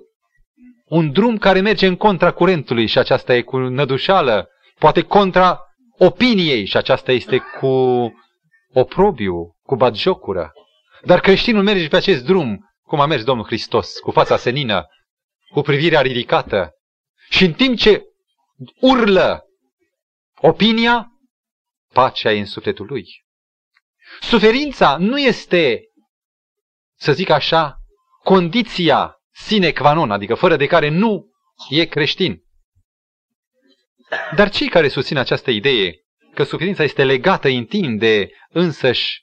un 0.85 1.11
drum 1.11 1.37
care 1.37 1.59
merge 1.61 1.87
în 1.87 1.95
contra 1.95 2.31
curentului 2.31 2.85
și 2.85 2.97
aceasta 2.97 3.35
e 3.35 3.41
cu 3.41 3.57
nădușală, 3.57 4.49
poate 4.79 5.01
contra 5.01 5.59
opiniei 5.97 6.65
și 6.65 6.77
aceasta 6.77 7.11
este 7.11 7.37
cu 7.59 7.67
oprobiu, 8.73 9.55
cu 9.61 9.75
batjocură. 9.75 10.51
Dar 11.03 11.19
creștinul 11.19 11.63
merge 11.63 11.87
pe 11.87 11.95
acest 11.95 12.23
drum, 12.23 12.69
cum 12.81 12.99
a 12.99 13.05
mers 13.05 13.23
Domnul 13.23 13.45
Hristos, 13.45 13.99
cu 13.99 14.11
fața 14.11 14.37
senină, 14.37 14.85
cu 15.51 15.61
privirea 15.61 16.01
ridicată. 16.01 16.71
Și 17.29 17.45
în 17.45 17.53
timp 17.53 17.77
ce 17.77 18.03
urlă 18.79 19.43
opinia, 20.35 21.07
pacea 21.93 22.31
e 22.31 22.39
în 22.39 22.45
sufletul 22.45 22.85
lui. 22.85 23.05
Suferința 24.19 24.97
nu 24.97 25.19
este, 25.19 25.81
să 26.95 27.11
zic 27.11 27.29
așa, 27.29 27.75
condiția 28.23 29.13
sine 29.31 29.71
qua 29.71 29.93
non, 29.93 30.11
adică 30.11 30.35
fără 30.35 30.55
de 30.55 30.65
care 30.65 30.89
nu 30.89 31.25
e 31.69 31.85
creștin. 31.85 32.43
Dar 34.35 34.49
cei 34.49 34.69
care 34.69 34.87
susțin 34.87 35.17
această 35.17 35.51
idee 35.51 35.93
că 36.33 36.43
suferința 36.43 36.83
este 36.83 37.03
legată 37.03 37.47
intim 37.47 37.97
de 37.97 38.31
însăși 38.49 39.21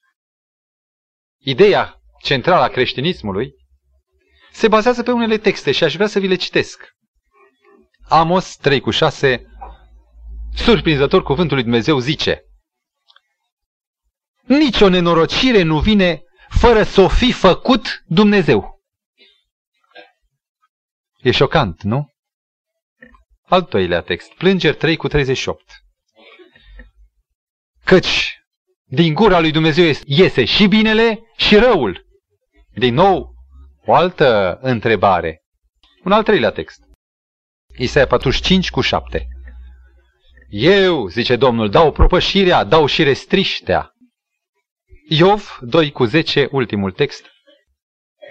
ideea 1.47 2.01
centrală 2.23 2.63
a 2.63 2.69
creștinismului, 2.69 3.55
se 4.53 4.69
bazează 4.69 5.03
pe 5.03 5.11
unele 5.11 5.39
texte 5.39 5.73
și 5.73 5.85
aș 5.85 5.95
vrea 5.95 6.07
să 6.07 6.19
vi 6.19 6.27
le 6.27 6.35
citesc. 6.35 6.95
Amos 8.09 8.57
3 8.57 8.81
cu 8.81 8.91
6, 8.91 9.47
surprinzător 10.55 11.23
cuvântul 11.23 11.55
lui 11.55 11.65
Dumnezeu 11.65 11.99
zice, 11.99 12.43
Nici 14.43 14.81
o 14.81 14.89
nenorocire 14.89 15.63
nu 15.63 15.81
vine 15.81 16.23
fără 16.49 16.83
să 16.83 17.01
o 17.01 17.09
fi 17.09 17.33
făcut 17.33 18.03
Dumnezeu. 18.07 18.81
E 21.19 21.31
șocant, 21.31 21.83
nu? 21.83 22.15
Al 23.43 23.63
doilea 23.63 24.01
text, 24.01 24.33
Plângeri 24.33 24.77
3 24.77 24.97
cu 24.97 25.09
38. 25.09 25.63
Căci 27.85 28.41
din 28.89 29.15
gura 29.15 29.41
lui 29.41 29.51
Dumnezeu 29.51 29.93
iese 30.05 30.45
și 30.45 30.67
binele 30.67 31.21
și 31.37 31.57
răul. 31.57 32.07
Din 32.75 32.95
nou, 32.95 33.35
o 33.85 33.95
altă 33.95 34.59
întrebare. 34.63 35.43
Un 36.05 36.13
al 36.13 36.23
treilea 36.23 36.51
text. 36.51 36.81
Isaia 37.77 38.07
45 38.07 38.71
cu 38.71 38.81
7. 38.81 39.27
Eu, 40.49 41.07
zice 41.07 41.37
Domnul, 41.37 41.71
dau 41.71 41.93
propășirea, 41.93 42.65
dau 42.65 42.87
și 42.87 43.03
restriștea. 43.03 43.91
Iov 45.09 45.59
2 45.61 45.93
cu 45.93 46.05
10, 46.05 46.49
ultimul 46.51 46.93
text. 46.93 47.27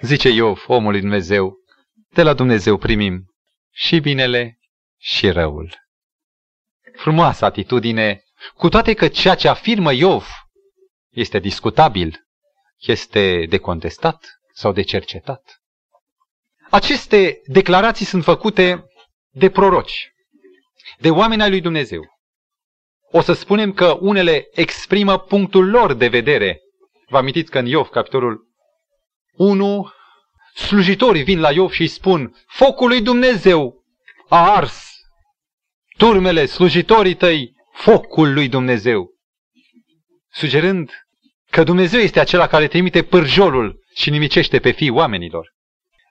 Zice 0.00 0.28
Iov, 0.28 0.64
omul 0.66 0.90
lui 0.90 1.00
Dumnezeu, 1.00 1.54
de 2.08 2.22
la 2.22 2.34
Dumnezeu 2.34 2.76
primim 2.76 3.34
și 3.72 4.00
binele 4.00 4.58
și 4.98 5.30
răul. 5.30 5.74
Frumoasă 6.96 7.44
atitudine, 7.44 8.24
cu 8.54 8.68
toate 8.68 8.94
că 8.94 9.08
ceea 9.08 9.34
ce 9.34 9.48
afirmă 9.48 9.92
Iov 9.92 10.45
este 11.16 11.38
discutabil, 11.38 12.26
este 12.76 13.46
de 13.48 13.58
contestat 13.58 14.40
sau 14.52 14.72
de 14.72 14.82
cercetat. 14.82 15.60
Aceste 16.70 17.40
declarații 17.44 18.06
sunt 18.06 18.24
făcute 18.24 18.84
de 19.30 19.50
proroci, 19.50 20.12
de 20.98 21.10
oameni 21.10 21.42
ai 21.42 21.50
lui 21.50 21.60
Dumnezeu. 21.60 22.02
O 23.10 23.20
să 23.20 23.32
spunem 23.32 23.72
că 23.72 23.98
unele 24.00 24.48
exprimă 24.50 25.18
punctul 25.18 25.70
lor 25.70 25.92
de 25.92 26.08
vedere. 26.08 26.60
Vă 27.08 27.16
amintiți 27.16 27.50
că 27.50 27.58
în 27.58 27.66
Iov, 27.66 27.88
capitolul 27.88 28.48
1, 29.32 29.90
slujitorii 30.54 31.22
vin 31.22 31.40
la 31.40 31.52
Iov 31.52 31.70
și 31.70 31.80
îi 31.80 31.88
spun, 31.88 32.36
focul 32.46 32.88
lui 32.88 33.02
Dumnezeu 33.02 33.84
a 34.28 34.50
ars 34.50 34.90
turmele 35.96 36.46
slujitorii 36.46 37.14
tăi, 37.14 37.54
focul 37.72 38.32
lui 38.32 38.48
Dumnezeu. 38.48 39.14
Sugerând 40.30 41.05
că 41.56 41.64
Dumnezeu 41.64 42.00
este 42.00 42.20
acela 42.20 42.46
care 42.46 42.66
trimite 42.66 43.02
pârjolul 43.02 43.84
și 43.94 44.10
nimicește 44.10 44.58
pe 44.58 44.70
fii 44.70 44.90
oamenilor. 44.90 45.52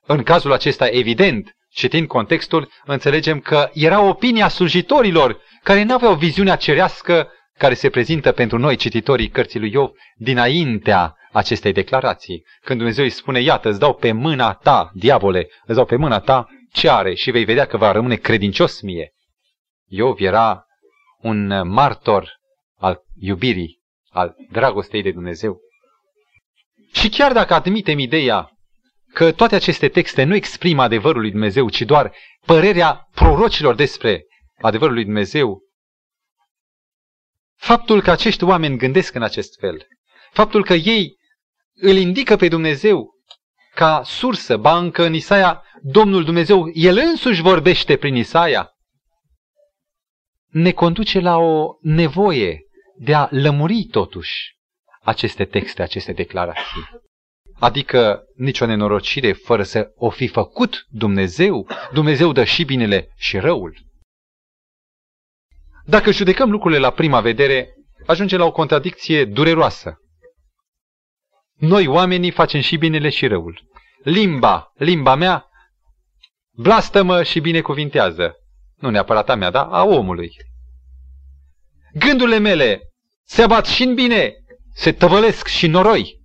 În 0.06 0.24
cazul 0.24 0.52
acesta, 0.52 0.88
evident, 0.88 1.56
citind 1.70 2.08
contextul, 2.08 2.72
înțelegem 2.86 3.40
că 3.40 3.70
era 3.74 4.02
opinia 4.02 4.48
slujitorilor 4.48 5.42
care 5.64 5.84
nu 5.84 5.94
aveau 5.94 6.16
viziunea 6.16 6.56
cerească 6.56 7.32
care 7.58 7.74
se 7.74 7.90
prezintă 7.90 8.32
pentru 8.32 8.58
noi, 8.58 8.76
cititorii 8.76 9.30
cărții 9.30 9.60
lui 9.60 9.72
Iov, 9.72 9.92
dinaintea 10.16 11.16
acestei 11.32 11.72
declarații. 11.72 12.46
Când 12.62 12.78
Dumnezeu 12.78 13.04
îi 13.04 13.10
spune, 13.10 13.42
iată, 13.42 13.70
îți 13.70 13.80
dau 13.80 13.94
pe 13.94 14.12
mâna 14.12 14.54
ta, 14.54 14.92
diavole, 14.94 15.48
îți 15.66 15.76
dau 15.76 15.86
pe 15.86 15.96
mâna 15.96 16.20
ta 16.20 16.48
ce 16.72 16.90
are 16.90 17.14
și 17.14 17.32
vei 17.32 17.46
vedea 17.46 17.66
că 17.66 17.78
va 17.78 17.92
rămâne 17.92 18.16
credincios 18.16 18.82
mie. 18.82 19.14
Iov 19.88 20.16
era 20.20 20.66
un 21.22 21.68
martor 21.68 22.30
al 22.78 23.04
iubirii 23.20 23.84
al 24.16 24.36
dragostei 24.52 25.02
de 25.02 25.12
Dumnezeu. 25.12 25.60
Și 26.94 27.10
chiar 27.10 27.34
dacă 27.34 27.54
admitem 27.54 28.00
ideea 28.00 28.50
că 29.14 29.32
toate 29.32 29.56
aceste 29.56 29.88
texte 29.90 30.24
nu 30.24 30.36
exprimă 30.36 30.82
adevărul 30.82 31.22
lui 31.22 31.32
Dumnezeu, 31.32 31.70
ci 31.70 31.82
doar 31.82 32.16
părerea 32.46 33.08
prorocilor 33.12 33.76
despre 33.76 34.26
adevărul 34.62 34.94
lui 34.94 35.04
Dumnezeu, 35.04 35.62
faptul 37.56 38.02
că 38.02 38.12
acești 38.12 38.44
oameni 38.44 38.78
gândesc 38.78 39.14
în 39.16 39.24
acest 39.24 39.60
fel, 39.60 39.88
faptul 40.32 40.64
că 40.64 40.74
ei 40.74 41.18
îl 41.74 41.96
indică 41.96 42.36
pe 42.36 42.48
Dumnezeu 42.48 43.14
ca 43.74 44.02
sursă, 44.04 44.58
ba 44.58 44.78
încă 44.78 45.06
în 45.06 45.14
Isaia, 45.14 45.64
Domnul 45.82 46.24
Dumnezeu, 46.24 46.70
El 46.74 46.98
însuși 46.98 47.42
vorbește 47.42 47.98
prin 47.98 48.16
Isaia, 48.16 48.70
ne 50.48 50.72
conduce 50.72 51.20
la 51.20 51.38
o 51.38 51.78
nevoie 51.82 52.65
de 52.98 53.14
a 53.14 53.28
lămuri 53.32 53.84
totuși 53.84 54.56
aceste 55.02 55.46
texte, 55.46 55.82
aceste 55.82 56.12
declarații. 56.14 56.90
Adică 57.60 58.24
nicio 58.36 58.66
nenorocire 58.66 59.34
fără 59.34 59.64
să 59.64 59.92
o 59.96 60.10
fi 60.10 60.28
făcut 60.28 60.86
Dumnezeu. 60.90 61.68
Dumnezeu 61.94 62.32
dă 62.32 62.44
și 62.44 62.64
binele 62.64 63.14
și 63.16 63.38
răul. 63.38 63.78
Dacă 65.86 66.12
judecăm 66.12 66.52
lucrurile 66.52 66.80
la 66.80 66.90
prima 66.90 67.22
vedere, 67.22 67.74
ajungem 68.06 68.40
la 68.40 68.46
o 68.46 68.52
contradicție 68.52 69.26
dureroasă. 69.26 69.98
Noi, 71.54 71.88
oamenii, 71.88 72.32
facem 72.32 72.62
și 72.62 72.78
binele 72.78 73.10
și 73.10 73.28
răul. 73.28 73.62
Limba, 74.04 74.72
limba 74.76 75.16
mea, 75.16 75.46
blastămă 76.52 77.24
și 77.24 77.40
binecuvintează. 77.40 78.36
Nu 78.76 78.90
neapărat 78.90 79.30
a 79.30 79.36
mea, 79.36 79.50
dar 79.50 79.68
a 79.70 79.84
omului. 79.84 80.32
Gândurile 82.00 82.38
mele 82.38 82.82
se 83.24 83.42
abat 83.42 83.66
și 83.66 83.84
în 83.84 83.94
bine, 83.94 84.34
se 84.74 84.92
tăvălesc 84.92 85.48
și 85.48 85.66
în 85.66 85.72
noroi. 85.72 86.22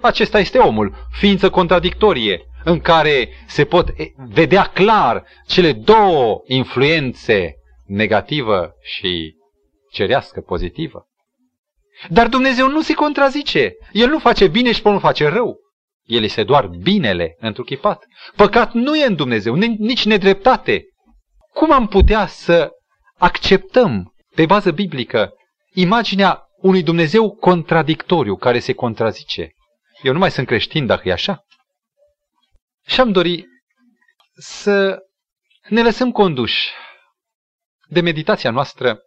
Acesta 0.00 0.38
este 0.38 0.58
omul, 0.58 0.94
ființă 1.10 1.50
contradictorie, 1.50 2.40
în 2.64 2.80
care 2.80 3.28
se 3.46 3.64
pot 3.64 3.88
vedea 4.28 4.62
clar 4.62 5.24
cele 5.46 5.72
două 5.72 6.42
influențe, 6.46 7.54
negativă 7.86 8.74
și 8.80 9.34
cerească, 9.90 10.40
pozitivă. 10.40 11.06
Dar 12.08 12.28
Dumnezeu 12.28 12.68
nu 12.68 12.80
se 12.80 12.94
contrazice. 12.94 13.72
El 13.92 14.08
nu 14.08 14.18
face 14.18 14.48
bine 14.48 14.72
și 14.72 14.80
nu 14.84 14.98
face 14.98 15.28
rău. 15.28 15.56
El 16.04 16.22
este 16.22 16.44
doar 16.44 16.66
binele 16.66 17.36
întruchipat. 17.38 18.04
Păcat 18.36 18.72
nu 18.72 18.96
e 18.96 19.06
în 19.06 19.14
Dumnezeu, 19.14 19.54
nici 19.78 20.04
nedreptate. 20.04 20.84
Cum 21.52 21.72
am 21.72 21.88
putea 21.88 22.26
să 22.26 22.70
acceptăm 23.18 24.11
pe 24.34 24.46
bază 24.46 24.70
biblică, 24.70 25.32
imaginea 25.72 26.46
unui 26.56 26.82
Dumnezeu 26.82 27.36
contradictoriu 27.36 28.36
care 28.36 28.58
se 28.58 28.72
contrazice. 28.72 29.50
Eu 30.02 30.12
nu 30.12 30.18
mai 30.18 30.30
sunt 30.30 30.46
creștin 30.46 30.86
dacă 30.86 31.08
e 31.08 31.12
așa. 31.12 31.44
Și 32.86 33.00
am 33.00 33.12
dori 33.12 33.46
să 34.34 34.98
ne 35.68 35.82
lăsăm 35.82 36.10
conduși 36.10 36.70
de 37.88 38.00
meditația 38.00 38.50
noastră 38.50 38.98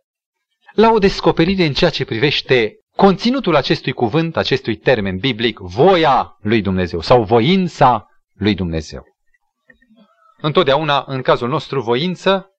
la 0.74 0.91
o 0.91 0.98
descoperire 0.98 1.65
în 1.65 1.74
ceea 1.74 1.89
ce 1.89 2.05
privește 2.05 2.74
conținutul 2.96 3.55
acestui 3.55 3.91
cuvânt, 3.91 4.38
acestui 4.38 4.75
termen 4.75 5.17
biblic, 5.17 5.60
voia 5.60 6.38
lui 6.41 6.62
Dumnezeu 6.62 7.01
sau 7.01 7.24
voința 7.24 8.05
lui 8.34 8.55
Dumnezeu. 8.55 9.03
Întotdeauna, 10.38 11.03
în 11.08 11.22
cazul 11.22 11.50
nostru, 11.50 11.82
voință 11.82 12.50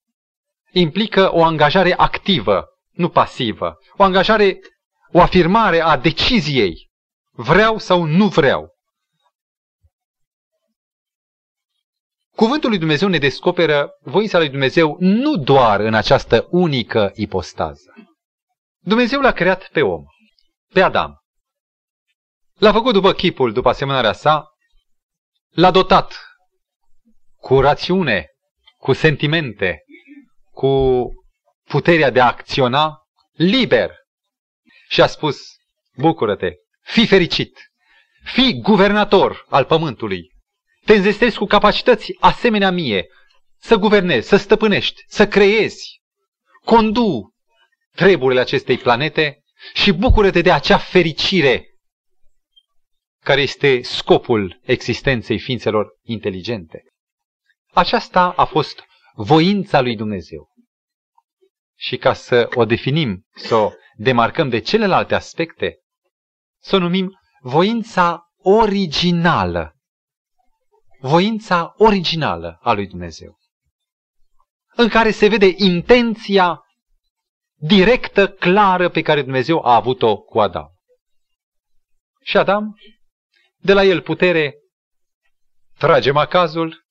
implică 0.72 1.34
o 1.34 1.44
angajare 1.44 1.94
activă, 1.96 2.66
nu 2.90 3.08
pasivă. 3.08 3.76
O 3.96 4.02
angajare, 4.02 4.58
o 5.12 5.20
afirmare 5.20 5.80
a 5.80 5.96
deciziei. 5.96 6.90
Vreau 7.32 7.78
sau 7.78 8.04
nu 8.04 8.28
vreau. 8.28 8.74
Cuvântul 12.36 12.68
lui 12.68 12.78
Dumnezeu 12.78 13.08
ne 13.08 13.18
descoperă 13.18 13.90
voința 14.00 14.38
lui 14.38 14.48
Dumnezeu 14.48 14.96
nu 14.98 15.36
doar 15.36 15.80
în 15.80 15.94
această 15.94 16.46
unică 16.50 17.10
ipostază. 17.14 17.94
Dumnezeu 18.78 19.20
l-a 19.20 19.32
creat 19.32 19.68
pe 19.68 19.82
om, 19.82 20.04
pe 20.72 20.80
Adam. 20.80 21.20
L-a 22.54 22.72
făcut 22.72 22.92
după 22.92 23.12
chipul, 23.12 23.52
după 23.52 23.68
asemănarea 23.68 24.12
sa, 24.12 24.44
l-a 25.50 25.70
dotat 25.70 26.14
cu 27.36 27.60
rațiune, 27.60 28.26
cu 28.78 28.92
sentimente, 28.92 29.82
cu 30.56 31.04
puterea 31.64 32.10
de 32.10 32.20
a 32.20 32.26
acționa 32.26 32.98
liber. 33.32 33.90
Și 34.88 35.02
a 35.02 35.06
spus, 35.06 35.38
bucură-te, 35.96 36.52
fii 36.82 37.06
fericit, 37.06 37.70
fii 38.24 38.60
guvernator 38.60 39.46
al 39.48 39.64
pământului, 39.64 40.32
te 40.84 40.94
înzestezi 40.94 41.38
cu 41.38 41.44
capacități 41.44 42.16
asemenea 42.20 42.70
mie, 42.70 43.06
să 43.58 43.76
guvernezi, 43.76 44.28
să 44.28 44.36
stăpânești, 44.36 45.02
să 45.06 45.28
creezi, 45.28 46.00
condu 46.64 47.34
treburile 47.94 48.40
acestei 48.40 48.78
planete 48.78 49.42
și 49.74 49.92
bucură-te 49.92 50.40
de 50.40 50.52
acea 50.52 50.78
fericire 50.78 51.66
care 53.24 53.40
este 53.40 53.82
scopul 53.82 54.60
existenței 54.62 55.38
ființelor 55.38 55.86
inteligente. 56.02 56.82
Aceasta 57.72 58.30
a 58.30 58.44
fost 58.44 58.85
voința 59.16 59.80
lui 59.80 59.96
Dumnezeu. 59.96 60.48
Și 61.74 61.96
ca 61.96 62.12
să 62.12 62.48
o 62.54 62.64
definim, 62.64 63.26
să 63.34 63.54
o 63.54 63.72
demarcăm 63.96 64.48
de 64.48 64.58
celelalte 64.58 65.14
aspecte, 65.14 65.78
să 66.62 66.76
o 66.76 66.78
numim 66.78 67.18
voința 67.40 68.30
originală. 68.36 69.76
Voința 71.00 71.74
originală 71.76 72.58
a 72.60 72.72
lui 72.72 72.86
Dumnezeu. 72.86 73.38
În 74.74 74.88
care 74.88 75.10
se 75.10 75.28
vede 75.28 75.54
intenția 75.56 76.60
directă, 77.54 78.28
clară 78.28 78.88
pe 78.88 79.02
care 79.02 79.22
Dumnezeu 79.22 79.64
a 79.64 79.74
avut-o 79.74 80.16
cu 80.16 80.40
Adam. 80.40 80.66
Și 82.22 82.36
Adam, 82.36 82.76
de 83.56 83.72
la 83.72 83.84
el 83.84 84.02
putere, 84.02 84.54
trage 85.78 86.10
macazul, 86.10 86.84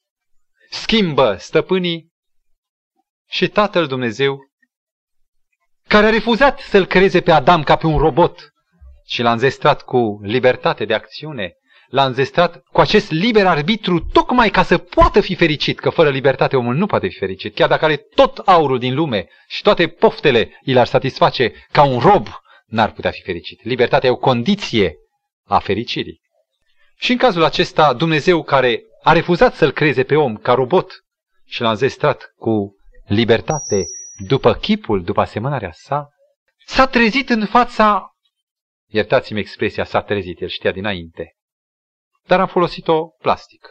schimbă 0.70 1.36
stăpânii 1.38 2.14
și 3.30 3.48
Tatăl 3.48 3.88
Dumnezeu, 3.88 4.40
care 5.88 6.06
a 6.06 6.10
refuzat 6.10 6.60
să-l 6.60 6.86
creeze 6.86 7.22
pe 7.22 7.32
Adam 7.32 7.64
ca 7.64 7.76
pe 7.76 7.88
un 7.88 7.98
robot 7.98 8.54
și 9.06 9.22
l-a 9.22 9.32
înzestrat 9.32 9.82
cu 9.82 10.20
libertate 10.22 10.86
de 10.86 10.94
acțiune, 10.94 11.54
l-a 11.88 12.06
înzestrat 12.06 12.64
cu 12.72 12.82
acest 12.82 13.12
liber 13.12 13.48
arbitru 13.48 14.00
tocmai 14.00 14.50
ca 14.50 14.64
să 14.64 14.78
poată 14.78 15.22
fi 15.22 15.36
fericit, 15.36 15.80
că 15.80 15.90
fără 15.90 16.10
libertate 16.10 16.56
omul 16.56 16.76
nu 16.76 16.86
poate 16.86 17.08
fi 17.08 17.18
fericit. 17.18 17.56
Chiar 17.56 17.70
dacă 17.70 17.86
are 17.86 17.96
tot 17.96 18.38
aurul 18.38 18.80
din 18.80 18.96
lume 18.96 19.28
și 19.48 19.62
toate 19.62 19.88
poftele 19.88 20.60
îi 20.66 20.74
l-ar 20.74 20.88
satisface 20.88 21.54
ca 21.72 21.84
un 21.84 22.00
rob, 22.00 22.28
n-ar 22.66 22.92
putea 22.92 23.12
fi 23.12 23.22
fericit. 23.22 23.64
Libertatea 23.64 24.10
e 24.10 24.12
o 24.12 24.18
condiție 24.18 24.96
a 25.46 25.60
fericirii. 25.60 26.22
Și 26.98 27.12
în 27.12 27.18
cazul 27.18 27.44
acesta, 27.44 27.94
Dumnezeu 27.94 28.44
care 28.44 28.84
a 29.04 29.12
refuzat 29.12 29.56
să-l 29.56 29.72
creeze 29.72 30.04
pe 30.04 30.16
om 30.16 30.36
ca 30.36 30.54
robot 30.54 31.04
și 31.46 31.62
l-a 31.62 31.70
înzestrat 31.70 32.34
cu 32.38 32.75
libertate 33.06 33.84
după 34.28 34.54
chipul, 34.54 35.04
după 35.04 35.22
asemănarea 35.22 35.72
sa, 35.72 36.10
s-a 36.66 36.88
trezit 36.88 37.30
în 37.30 37.46
fața, 37.46 38.10
iertați-mi 38.88 39.40
expresia, 39.40 39.84
s-a 39.84 40.02
trezit, 40.02 40.42
el 40.42 40.48
știa 40.48 40.72
dinainte, 40.72 41.36
dar 42.28 42.40
am 42.40 42.48
folosit-o 42.48 43.08
plastic, 43.08 43.68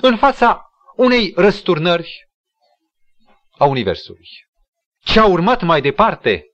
în 0.00 0.16
fața 0.16 0.62
unei 0.96 1.32
răsturnări 1.36 2.28
a 3.50 3.64
Universului. 3.64 4.28
Ce 4.98 5.20
a 5.20 5.26
urmat 5.26 5.62
mai 5.62 5.80
departe? 5.80 6.44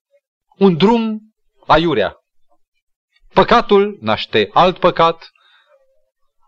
Un 0.56 0.76
drum 0.76 1.20
aiurea. 1.66 2.16
Păcatul 3.32 3.98
naște 4.00 4.48
alt 4.52 4.78
păcat, 4.78 5.30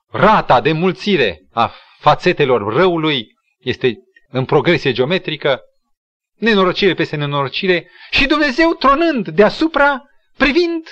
rata 0.07 0.61
de 0.61 0.73
mulțire 0.73 1.47
a 1.53 1.73
fațetelor 1.99 2.73
răului 2.75 3.27
este 3.59 3.95
în 4.29 4.45
progresie 4.45 4.93
geometrică, 4.93 5.61
nenorocire 6.37 6.95
peste 6.95 7.17
nenorocire 7.17 7.91
și 8.11 8.27
Dumnezeu 8.27 8.75
tronând 8.75 9.29
deasupra, 9.29 10.03
privind 10.37 10.87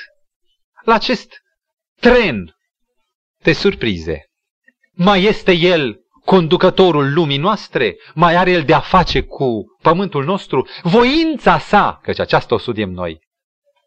la 0.85 0.94
acest 0.94 1.33
tren 2.00 2.57
de 3.42 3.52
surprize. 3.52 4.24
Mai 4.92 5.22
este 5.22 5.52
El 5.52 6.00
conducătorul 6.24 7.12
lumii 7.12 7.38
noastre? 7.38 7.96
Mai 8.14 8.35
are 8.37 8.50
El 8.50 8.64
de-a 8.64 8.80
face 8.80 9.22
cu 9.22 9.64
pământul 9.83 10.24
nostru? 10.24 10.68
Voința 10.83 11.59
sa, 11.59 12.00
căci 12.02 12.18
aceasta 12.18 12.54
o 12.54 12.59
studiem 12.59 12.90
noi, 12.90 13.20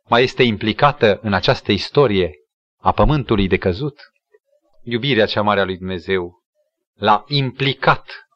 mai 0.10 0.24
este 0.24 0.44
implicată 0.44 1.20
în 1.22 1.34
această 1.34 1.72
istorie 1.72 2.32
a 2.80 2.92
pământului 2.92 3.48
de 3.48 3.58
căzut? 3.58 4.00
iubirea 4.90 5.26
cea 5.26 5.42
mare 5.42 5.60
a 5.60 5.66
lui 5.66 5.78
Dumnezeu 5.78 6.44
l-a 6.94 7.24
implicat. 7.28 8.28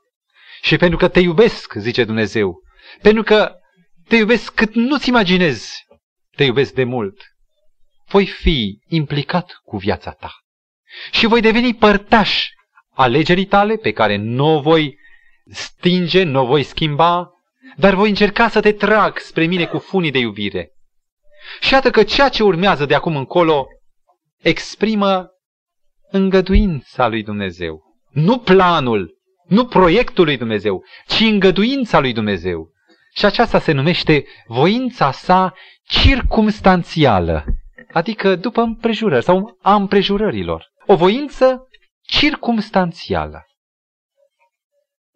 Și 0.62 0.77
pentru 0.77 0.97
că 0.97 1.07
te 1.07 1.19
iubesc, 1.19 1.73
zice 1.73 2.03
Dumnezeu, 2.03 2.62
pentru 3.01 3.23
că 3.23 3.56
te 4.08 4.15
iubesc 4.15 4.54
cât 4.54 4.73
nu-ți 4.75 5.10
imaginezi, 5.10 5.86
te 6.36 6.43
iubesc 6.43 6.73
de 6.73 6.84
mult, 6.84 7.21
voi 8.08 8.25
fi 8.25 8.80
implicat 8.88 9.60
cu 9.63 9.77
viața 9.77 10.12
ta. 10.12 10.32
Și 11.12 11.25
voi 11.25 11.41
deveni 11.41 11.75
părtaș 11.75 12.47
alegerii 12.89 13.45
tale 13.45 13.75
pe 13.75 13.91
care 13.91 14.15
nu 14.15 14.56
o 14.56 14.62
voi 14.62 14.99
stinge, 15.51 16.23
nu 16.23 16.41
o 16.41 16.45
voi 16.45 16.63
schimba, 16.63 17.30
dar 17.75 17.93
voi 17.93 18.10
încerca 18.10 18.49
să 18.49 18.60
te 18.60 18.71
trag 18.71 19.17
spre 19.17 19.45
mine 19.45 19.65
cu 19.65 19.77
funii 19.77 20.12
de 20.12 20.19
iubire. 20.19 20.71
Și 21.60 21.73
iată 21.73 21.89
că 21.89 22.04
ceea 22.04 22.30
ce 22.30 22.43
urmează 22.43 22.86
de 22.86 22.95
acum 22.95 23.15
încolo 23.15 23.67
exprimă 24.38 25.30
îngăduința 26.12 27.08
lui 27.08 27.23
Dumnezeu. 27.23 27.82
Nu 28.10 28.39
planul, 28.39 29.17
nu 29.47 29.65
proiectul 29.65 30.25
lui 30.25 30.38
Dumnezeu, 30.38 30.84
ci 31.08 31.19
îngăduința 31.19 31.99
lui 31.99 32.13
Dumnezeu. 32.13 32.70
Și 33.13 33.26
aceasta 33.26 33.60
se 33.60 33.71
numește 33.71 34.26
voința 34.45 35.12
sa 35.12 35.54
circumstanțială, 35.84 37.45
adică 37.91 38.36
după 38.36 38.62
împrejurări 38.62 39.24
sau 39.24 39.58
a 39.62 39.76
împrejurărilor. 39.76 40.71
O 40.86 40.95
voință 40.95 41.67
circumstanțială. 42.02 43.45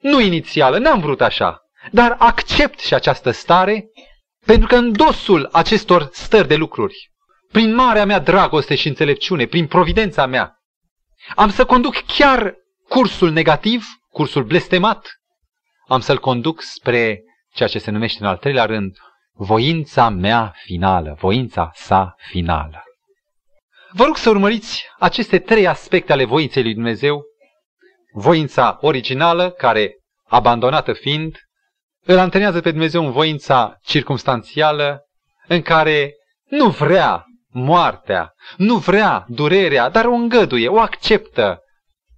Nu 0.01 0.19
inițială, 0.19 0.77
n-am 0.77 0.99
vrut 0.99 1.21
așa, 1.21 1.59
dar 1.91 2.15
accept 2.19 2.79
și 2.79 2.93
această 2.93 3.31
stare, 3.31 3.85
pentru 4.45 4.67
că 4.67 4.75
în 4.75 4.91
dosul 4.91 5.49
acestor 5.51 6.09
stări 6.11 6.47
de 6.47 6.55
lucruri, 6.55 7.11
prin 7.51 7.75
marea 7.75 8.05
mea 8.05 8.19
dragoste 8.19 8.75
și 8.75 8.87
înțelepciune, 8.87 9.45
prin 9.45 9.67
providența 9.67 10.25
mea, 10.25 10.55
am 11.35 11.49
să 11.49 11.65
conduc 11.65 11.95
chiar 12.17 12.55
cursul 12.89 13.31
negativ, 13.31 13.85
cursul 14.09 14.43
blestemat. 14.43 15.07
Am 15.87 15.99
să-l 15.99 16.19
conduc 16.19 16.61
spre 16.61 17.23
ceea 17.55 17.69
ce 17.69 17.79
se 17.79 17.91
numește 17.91 18.17
în 18.21 18.29
al 18.29 18.37
treilea 18.37 18.65
rând 18.65 18.97
voința 19.33 20.09
mea 20.09 20.53
finală, 20.63 21.15
voința 21.19 21.71
sa 21.73 22.15
finală. 22.17 22.83
Vă 23.91 24.03
rog 24.03 24.17
să 24.17 24.29
urmăriți 24.29 24.85
aceste 24.99 25.39
trei 25.39 25.67
aspecte 25.67 26.11
ale 26.11 26.25
voinței 26.25 26.63
lui 26.63 26.73
Dumnezeu. 26.73 27.23
Voința 28.13 28.77
originală, 28.81 29.49
care, 29.49 29.95
abandonată 30.25 30.93
fiind, 30.93 31.37
îl 32.05 32.17
antrenează 32.17 32.61
pe 32.61 32.71
Dumnezeu 32.71 33.05
în 33.05 33.11
voința 33.11 33.77
circumstanțială, 33.81 34.99
în 35.47 35.61
care 35.61 36.13
nu 36.49 36.69
vrea 36.69 37.25
moartea, 37.47 38.33
nu 38.57 38.75
vrea 38.75 39.25
durerea, 39.27 39.89
dar 39.89 40.05
o 40.05 40.13
îngăduie, 40.13 40.67
o 40.67 40.79
acceptă, 40.79 41.59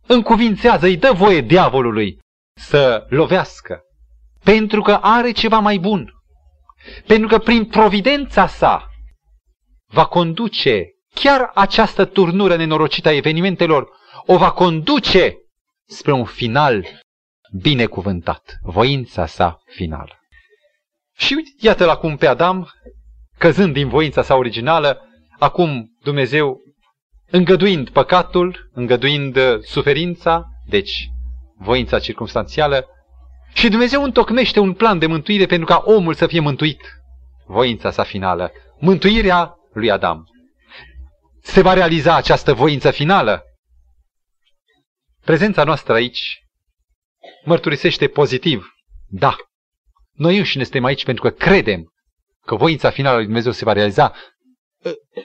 încuvințează, 0.08 0.86
îi 0.86 0.98
dă 0.98 1.12
voie 1.14 1.42
diavolului 1.42 2.20
să 2.60 3.06
lovească, 3.10 3.82
pentru 4.54 4.82
că 4.82 4.94
are 5.02 5.32
ceva 5.32 5.60
mai 5.60 5.78
bun, 5.78 6.14
pentru 7.08 7.28
că 7.28 7.38
prin 7.38 7.66
providența 7.66 8.48
sa 8.48 8.90
va 9.88 10.06
conduce 10.06 10.84
chiar 11.14 11.52
această 11.54 12.06
turnură 12.06 12.56
nenorocită 12.56 13.10
a 13.10 13.16
evenimentelor 13.16 13.90
o 14.26 14.38
va 14.38 14.52
conduce 14.52 15.36
spre 15.88 16.12
un 16.12 16.26
final 16.26 16.88
binecuvântat, 17.62 18.58
voința 18.62 19.26
sa 19.26 19.60
finală. 19.66 20.20
Și 21.18 21.36
iată-l 21.60 21.90
acum 21.90 22.18
pe 22.18 22.28
Adam, 22.28 22.72
căzând 23.38 23.74
din 23.74 23.88
voința 23.88 24.22
sa 24.22 24.36
originală, 24.36 25.02
acum 25.40 25.98
Dumnezeu 26.04 26.58
îngăduind 27.30 27.90
păcatul, 27.90 28.70
îngăduind 28.74 29.36
uh, 29.36 29.60
suferința, 29.62 30.46
deci 30.68 31.10
voința 31.58 32.00
circumstanțială, 32.00 32.88
și 33.58 33.70
Dumnezeu 33.70 34.04
întocmește 34.04 34.60
un 34.60 34.74
plan 34.74 35.00
de 35.00 35.06
mântuire 35.06 35.46
pentru 35.46 35.66
ca 35.66 35.82
omul 35.86 36.14
să 36.14 36.28
fie 36.28 36.40
mântuit, 36.40 36.82
voința 37.46 37.92
sa 37.92 38.04
finală, 38.04 38.52
mântuirea 38.80 39.56
lui 39.74 39.92
Adam. 39.92 40.24
Se 41.42 41.62
va 41.62 41.74
realiza 41.74 42.16
această 42.16 42.54
voință 42.54 42.92
finală? 42.92 43.44
Prezența 45.24 45.64
noastră 45.64 45.94
aici 45.94 46.40
mărturisește 47.46 48.08
pozitiv. 48.08 48.68
Da, 49.08 49.36
noi 50.12 50.38
înșine 50.38 50.64
suntem 50.64 50.84
aici 50.84 51.06
pentru 51.06 51.24
că 51.24 51.30
credem 51.30 51.94
că 52.46 52.56
voința 52.56 52.90
finală 52.90 53.16
lui 53.16 53.26
Dumnezeu 53.26 53.52
se 53.52 53.66
va 53.66 53.74
realiza. 53.74 54.14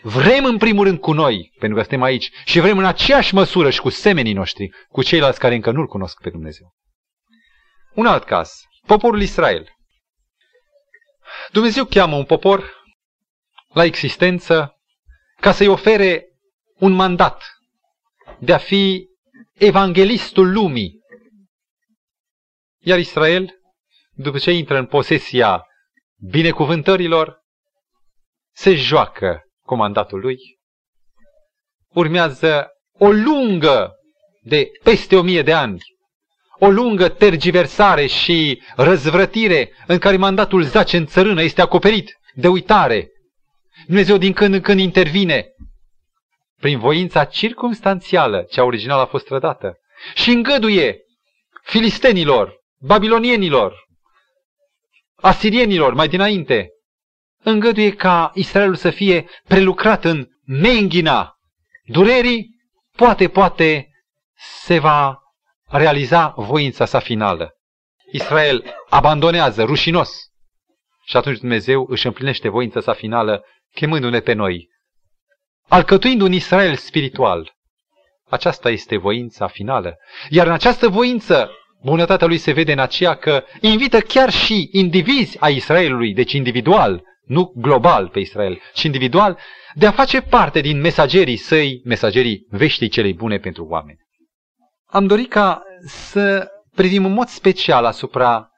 Vrem 0.03 0.45
în 0.45 0.59
primul 0.59 0.85
rând 0.85 0.99
cu 0.99 1.13
noi, 1.13 1.53
pentru 1.59 1.77
că 1.77 1.83
suntem 1.83 2.03
aici, 2.03 2.31
și 2.45 2.61
vrem 2.61 2.79
în 2.79 2.85
aceeași 2.85 3.35
măsură 3.35 3.71
și 3.71 3.81
cu 3.81 3.89
semenii 3.89 4.33
noștri, 4.33 4.71
cu 4.89 5.03
ceilalți 5.03 5.39
care 5.39 5.55
încă 5.55 5.71
nu-L 5.71 5.87
cunosc 5.87 6.23
pe 6.23 6.31
Dumnezeu. 6.31 6.75
Un 7.95 8.07
alt 8.07 8.25
caz, 8.25 8.51
poporul 8.87 9.23
Israel. 9.23 9.69
Dumnezeu 11.51 11.85
cheamă 11.85 12.17
un 12.17 12.25
popor 12.25 12.83
la 13.69 13.85
existență 13.85 14.77
ca 15.41 15.53
să-i 15.53 15.67
ofere 15.67 16.27
un 16.79 16.93
mandat 16.93 17.43
de 18.41 18.53
a 18.53 18.59
fi 18.59 19.09
evanghelistul 19.53 20.53
lumii. 20.53 21.01
Iar 22.79 22.99
Israel, 22.99 23.61
după 24.11 24.39
ce 24.39 24.51
intră 24.51 24.79
în 24.79 24.87
posesia 24.87 25.67
binecuvântărilor, 26.31 27.41
se 28.55 28.75
joacă 28.75 29.43
cu 29.63 29.75
mandatul 29.75 30.21
lui. 30.21 30.37
Urmează 31.89 32.69
o 32.93 33.11
lungă 33.11 33.95
de 34.43 34.71
peste 34.83 35.17
o 35.17 35.23
mie 35.23 35.43
de 35.43 35.53
ani, 35.53 35.81
o 36.65 36.71
lungă 36.71 37.09
tergiversare 37.09 38.07
și 38.07 38.63
răzvrătire 38.77 39.73
în 39.87 39.99
care 39.99 40.17
mandatul 40.17 40.63
zace 40.63 40.97
în 40.97 41.07
țărână, 41.07 41.43
este 41.43 41.61
acoperit 41.61 42.19
de 42.35 42.49
uitare. 42.49 43.11
Dumnezeu 43.87 44.17
din 44.17 44.33
când 44.33 44.55
în 44.55 44.61
când 44.61 44.81
intervine 44.81 45.47
prin 46.61 46.79
voința 46.79 47.25
circumstanțială, 47.25 48.43
cea 48.51 48.65
originală 48.65 49.03
a 49.03 49.07
fost 49.07 49.25
trădată, 49.25 49.79
și 50.15 50.31
îngăduie 50.31 50.99
filistenilor, 51.63 52.55
babilonienilor, 52.79 53.75
asirienilor 55.17 55.95
mai 55.95 56.09
dinainte, 56.09 56.69
îngăduie 57.43 57.93
ca 57.93 58.31
Israelul 58.35 58.75
să 58.75 58.91
fie 58.91 59.29
prelucrat 59.49 60.05
în 60.05 60.27
menghina 60.45 61.35
durerii, 61.85 62.51
poate, 62.97 63.29
poate 63.29 63.89
se 64.65 64.79
va 64.79 65.22
realiza 65.73 66.35
voința 66.37 66.85
sa 66.85 66.99
finală. 66.99 67.51
Israel 68.13 68.75
abandonează 68.89 69.63
rușinos 69.63 70.11
și 71.05 71.17
atunci 71.17 71.39
Dumnezeu 71.39 71.87
își 71.89 72.07
împlinește 72.07 72.49
voința 72.49 72.81
sa 72.81 72.93
finală 72.93 73.45
chemându-ne 73.75 74.21
pe 74.21 74.33
noi 74.33 74.71
alcătuind 75.73 76.21
un 76.21 76.33
Israel 76.33 76.75
spiritual. 76.75 77.53
Aceasta 78.29 78.71
este 78.71 78.97
voința 78.97 79.47
finală. 79.47 79.97
Iar 80.29 80.47
în 80.47 80.53
această 80.53 80.89
voință, 80.89 81.51
bunătatea 81.83 82.27
lui 82.27 82.39
se 82.39 82.53
vede 82.53 82.73
în 82.73 82.79
aceea 82.79 83.15
că 83.15 83.45
invită 83.61 84.01
chiar 84.01 84.31
și 84.31 84.69
indivizi 84.73 85.37
a 85.41 85.49
Israelului, 85.49 86.15
deci 86.15 86.33
individual, 86.33 87.03
nu 87.27 87.53
global 87.57 88.09
pe 88.09 88.19
Israel, 88.19 88.61
ci 88.75 88.83
individual, 88.83 89.39
de 89.75 89.87
a 89.87 89.91
face 89.91 90.21
parte 90.21 90.61
din 90.61 90.81
mesagerii 90.81 91.37
săi, 91.37 91.81
mesagerii 91.85 92.47
veștii 92.51 92.89
celei 92.89 93.13
bune 93.13 93.39
pentru 93.39 93.65
oameni. 93.65 93.99
Am 94.93 95.07
dorit 95.07 95.31
ca 95.31 95.63
să 95.87 96.51
privim 96.75 97.05
în 97.05 97.13
mod 97.13 97.29
special 97.29 97.85
asupra 97.85 98.51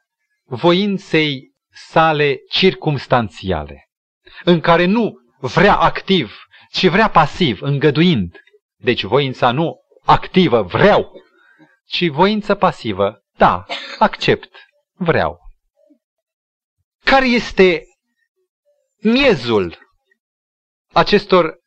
voinței 0.44 1.52
sale 1.70 2.36
circumstanțiale, 2.50 3.88
în 4.44 4.60
care 4.60 4.84
nu 4.84 5.12
vrea 5.40 5.76
activ 5.76 6.44
ci 6.74 6.88
vrea 6.88 7.10
pasiv, 7.10 7.62
îngăduind. 7.62 8.40
Deci 8.76 9.02
voința 9.02 9.50
nu 9.52 9.80
activă, 10.04 10.62
vreau, 10.62 11.12
ci 11.84 12.08
voință 12.08 12.54
pasivă, 12.54 13.22
da, 13.36 13.64
accept, 13.98 14.54
vreau. 14.92 15.38
Care 17.04 17.26
este 17.26 17.82
miezul 19.00 19.78
acestor 20.92 21.58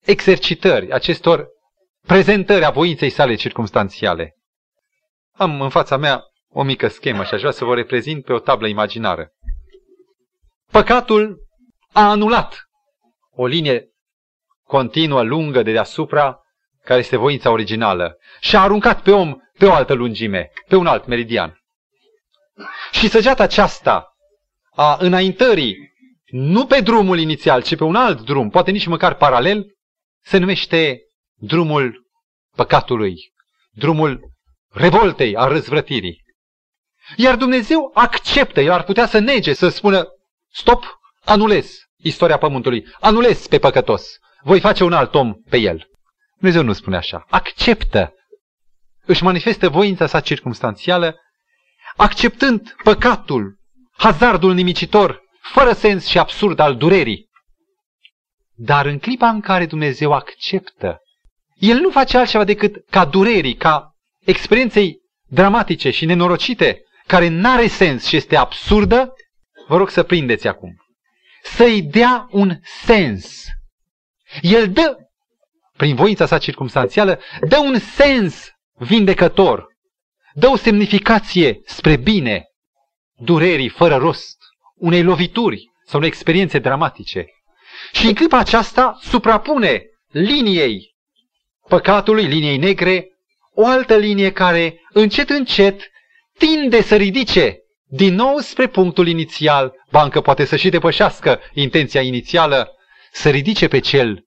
exercitări, 0.00 0.92
acestor 0.92 1.46
prezentări 2.06 2.64
a 2.64 2.70
voinței 2.70 3.10
sale 3.10 3.34
circumstanțiale? 3.34 4.36
Am 5.32 5.60
în 5.60 5.68
fața 5.68 5.96
mea 5.96 6.22
o 6.48 6.62
mică 6.62 6.88
schemă 6.88 7.24
și 7.24 7.34
aș 7.34 7.40
vrea 7.40 7.52
să 7.52 7.64
vă 7.64 7.74
reprezint 7.74 8.24
pe 8.24 8.32
o 8.32 8.38
tablă 8.38 8.68
imaginară. 8.68 9.32
Păcatul 10.70 11.38
a 11.92 12.10
anulat 12.10 12.68
o 13.30 13.46
linie 13.46 13.88
continuă, 14.62 15.22
lungă 15.22 15.62
de 15.62 15.72
deasupra, 15.72 16.38
care 16.84 17.00
este 17.00 17.16
voința 17.16 17.50
originală, 17.50 18.16
și 18.40 18.56
a 18.56 18.60
aruncat 18.60 19.02
pe 19.02 19.10
om 19.10 19.36
pe 19.58 19.66
o 19.66 19.72
altă 19.72 19.92
lungime, 19.92 20.50
pe 20.68 20.76
un 20.76 20.86
alt 20.86 21.06
meridian. 21.06 21.62
Și 22.92 23.08
săgeata 23.08 23.42
aceasta 23.42 24.16
a 24.70 24.96
înaintării, 25.00 25.76
nu 26.24 26.66
pe 26.66 26.80
drumul 26.80 27.18
inițial, 27.18 27.62
ci 27.62 27.76
pe 27.76 27.84
un 27.84 27.94
alt 27.94 28.20
drum, 28.20 28.50
poate 28.50 28.70
nici 28.70 28.86
măcar 28.86 29.14
paralel, 29.14 29.66
se 30.22 30.38
numește 30.38 31.00
drumul 31.34 32.06
păcatului, 32.56 33.14
drumul 33.70 34.20
revoltei, 34.70 35.36
a 35.36 35.46
răzvrătirii. 35.46 36.22
Iar 37.16 37.36
Dumnezeu 37.36 37.90
acceptă, 37.94 38.60
el 38.60 38.70
ar 38.70 38.84
putea 38.84 39.06
să 39.06 39.18
nege, 39.18 39.52
să 39.52 39.68
spună, 39.68 40.06
stop, 40.52 40.84
anulez 41.24 41.84
istoria 42.04 42.38
pământului. 42.38 42.86
Anulez 43.00 43.46
pe 43.46 43.58
păcătos. 43.58 44.18
Voi 44.42 44.60
face 44.60 44.84
un 44.84 44.92
alt 44.92 45.14
om 45.14 45.34
pe 45.34 45.56
el. 45.56 45.88
Dumnezeu 46.36 46.62
nu 46.62 46.72
spune 46.72 46.96
așa. 46.96 47.26
Acceptă. 47.28 48.14
Își 49.04 49.22
manifestă 49.22 49.68
voința 49.68 50.06
sa 50.06 50.20
circumstanțială, 50.20 51.16
acceptând 51.96 52.74
păcatul, 52.82 53.58
hazardul 53.96 54.54
nimicitor, 54.54 55.22
fără 55.40 55.72
sens 55.72 56.06
și 56.06 56.18
absurd 56.18 56.58
al 56.58 56.76
durerii. 56.76 57.28
Dar 58.56 58.86
în 58.86 58.98
clipa 58.98 59.28
în 59.28 59.40
care 59.40 59.66
Dumnezeu 59.66 60.12
acceptă, 60.12 60.98
El 61.64 61.78
nu 61.78 61.90
face 61.90 62.16
altceva 62.16 62.44
decât 62.44 62.84
ca 62.90 63.04
durerii, 63.04 63.56
ca 63.56 63.94
experienței 64.24 64.98
dramatice 65.26 65.90
și 65.90 66.04
nenorocite, 66.04 66.82
care 67.06 67.28
n-are 67.28 67.66
sens 67.66 68.04
și 68.04 68.16
este 68.16 68.36
absurdă, 68.36 69.12
vă 69.68 69.76
rog 69.76 69.90
să 69.90 70.02
prindeți 70.02 70.46
acum 70.46 70.84
să-i 71.44 71.82
dea 71.82 72.28
un 72.30 72.58
sens. 72.62 73.44
El 74.40 74.72
dă, 74.72 74.96
prin 75.76 75.94
voința 75.94 76.26
sa 76.26 76.38
circumstanțială, 76.38 77.20
dă 77.48 77.58
un 77.58 77.78
sens 77.78 78.48
vindecător, 78.72 79.66
dă 80.32 80.48
o 80.48 80.56
semnificație 80.56 81.60
spre 81.64 81.96
bine, 81.96 82.44
durerii 83.16 83.68
fără 83.68 83.96
rost, 83.96 84.36
unei 84.74 85.02
lovituri 85.02 85.70
sau 85.84 85.98
unei 85.98 86.08
experiențe 86.08 86.58
dramatice. 86.58 87.26
Și 87.92 88.06
în 88.06 88.14
clipa 88.14 88.38
aceasta 88.38 88.98
suprapune 89.00 89.82
liniei 90.10 90.93
păcatului, 91.68 92.24
liniei 92.24 92.56
negre, 92.56 93.08
o 93.54 93.66
altă 93.66 93.96
linie 93.96 94.32
care 94.32 94.80
încet 94.92 95.28
încet 95.28 95.80
tinde 96.38 96.82
să 96.82 96.96
ridice 96.96 97.58
din 97.88 98.14
nou 98.14 98.38
spre 98.38 98.66
punctul 98.66 99.08
inițial, 99.08 99.72
bancă 99.90 100.20
poate 100.20 100.44
să 100.44 100.56
și 100.56 100.68
depășească 100.68 101.40
intenția 101.52 102.00
inițială, 102.00 102.70
să 103.12 103.30
ridice 103.30 103.68
pe 103.68 103.78
cel 103.78 104.24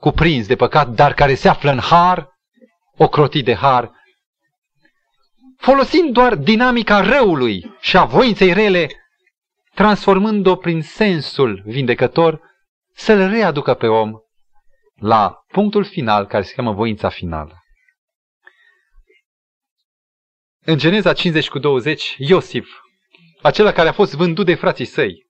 cuprins 0.00 0.46
de 0.46 0.56
păcat, 0.56 0.88
dar 0.88 1.14
care 1.14 1.34
se 1.34 1.48
află 1.48 1.70
în 1.70 1.78
har, 1.78 2.28
ocrotit 2.96 3.44
de 3.44 3.54
har, 3.54 3.90
folosind 5.56 6.12
doar 6.12 6.34
dinamica 6.34 7.00
răului 7.00 7.76
și 7.80 7.96
a 7.96 8.04
voinței 8.04 8.52
rele, 8.52 8.88
transformând-o 9.74 10.56
prin 10.56 10.82
sensul 10.82 11.62
vindecător, 11.64 12.40
să-l 12.94 13.28
readucă 13.28 13.74
pe 13.74 13.86
om 13.86 14.12
la 15.00 15.44
punctul 15.46 15.84
final 15.84 16.26
care 16.26 16.42
se 16.42 16.54
cheamă 16.54 16.72
voința 16.72 17.08
finală. 17.08 17.60
În 20.64 20.78
Geneza 20.78 21.12
50 21.12 21.48
cu 21.48 21.58
20, 21.58 22.14
Iosif 22.18 22.68
acela 23.42 23.72
care 23.72 23.88
a 23.88 23.92
fost 23.92 24.14
vândut 24.14 24.46
de 24.46 24.54
frații 24.54 24.84
săi, 24.84 25.26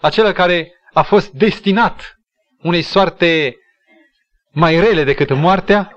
acela 0.00 0.32
care 0.32 0.72
a 0.92 1.02
fost 1.02 1.30
destinat 1.30 2.14
unei 2.58 2.82
soarte 2.82 3.56
mai 4.50 4.80
rele 4.80 5.04
decât 5.04 5.30
moartea, 5.30 5.96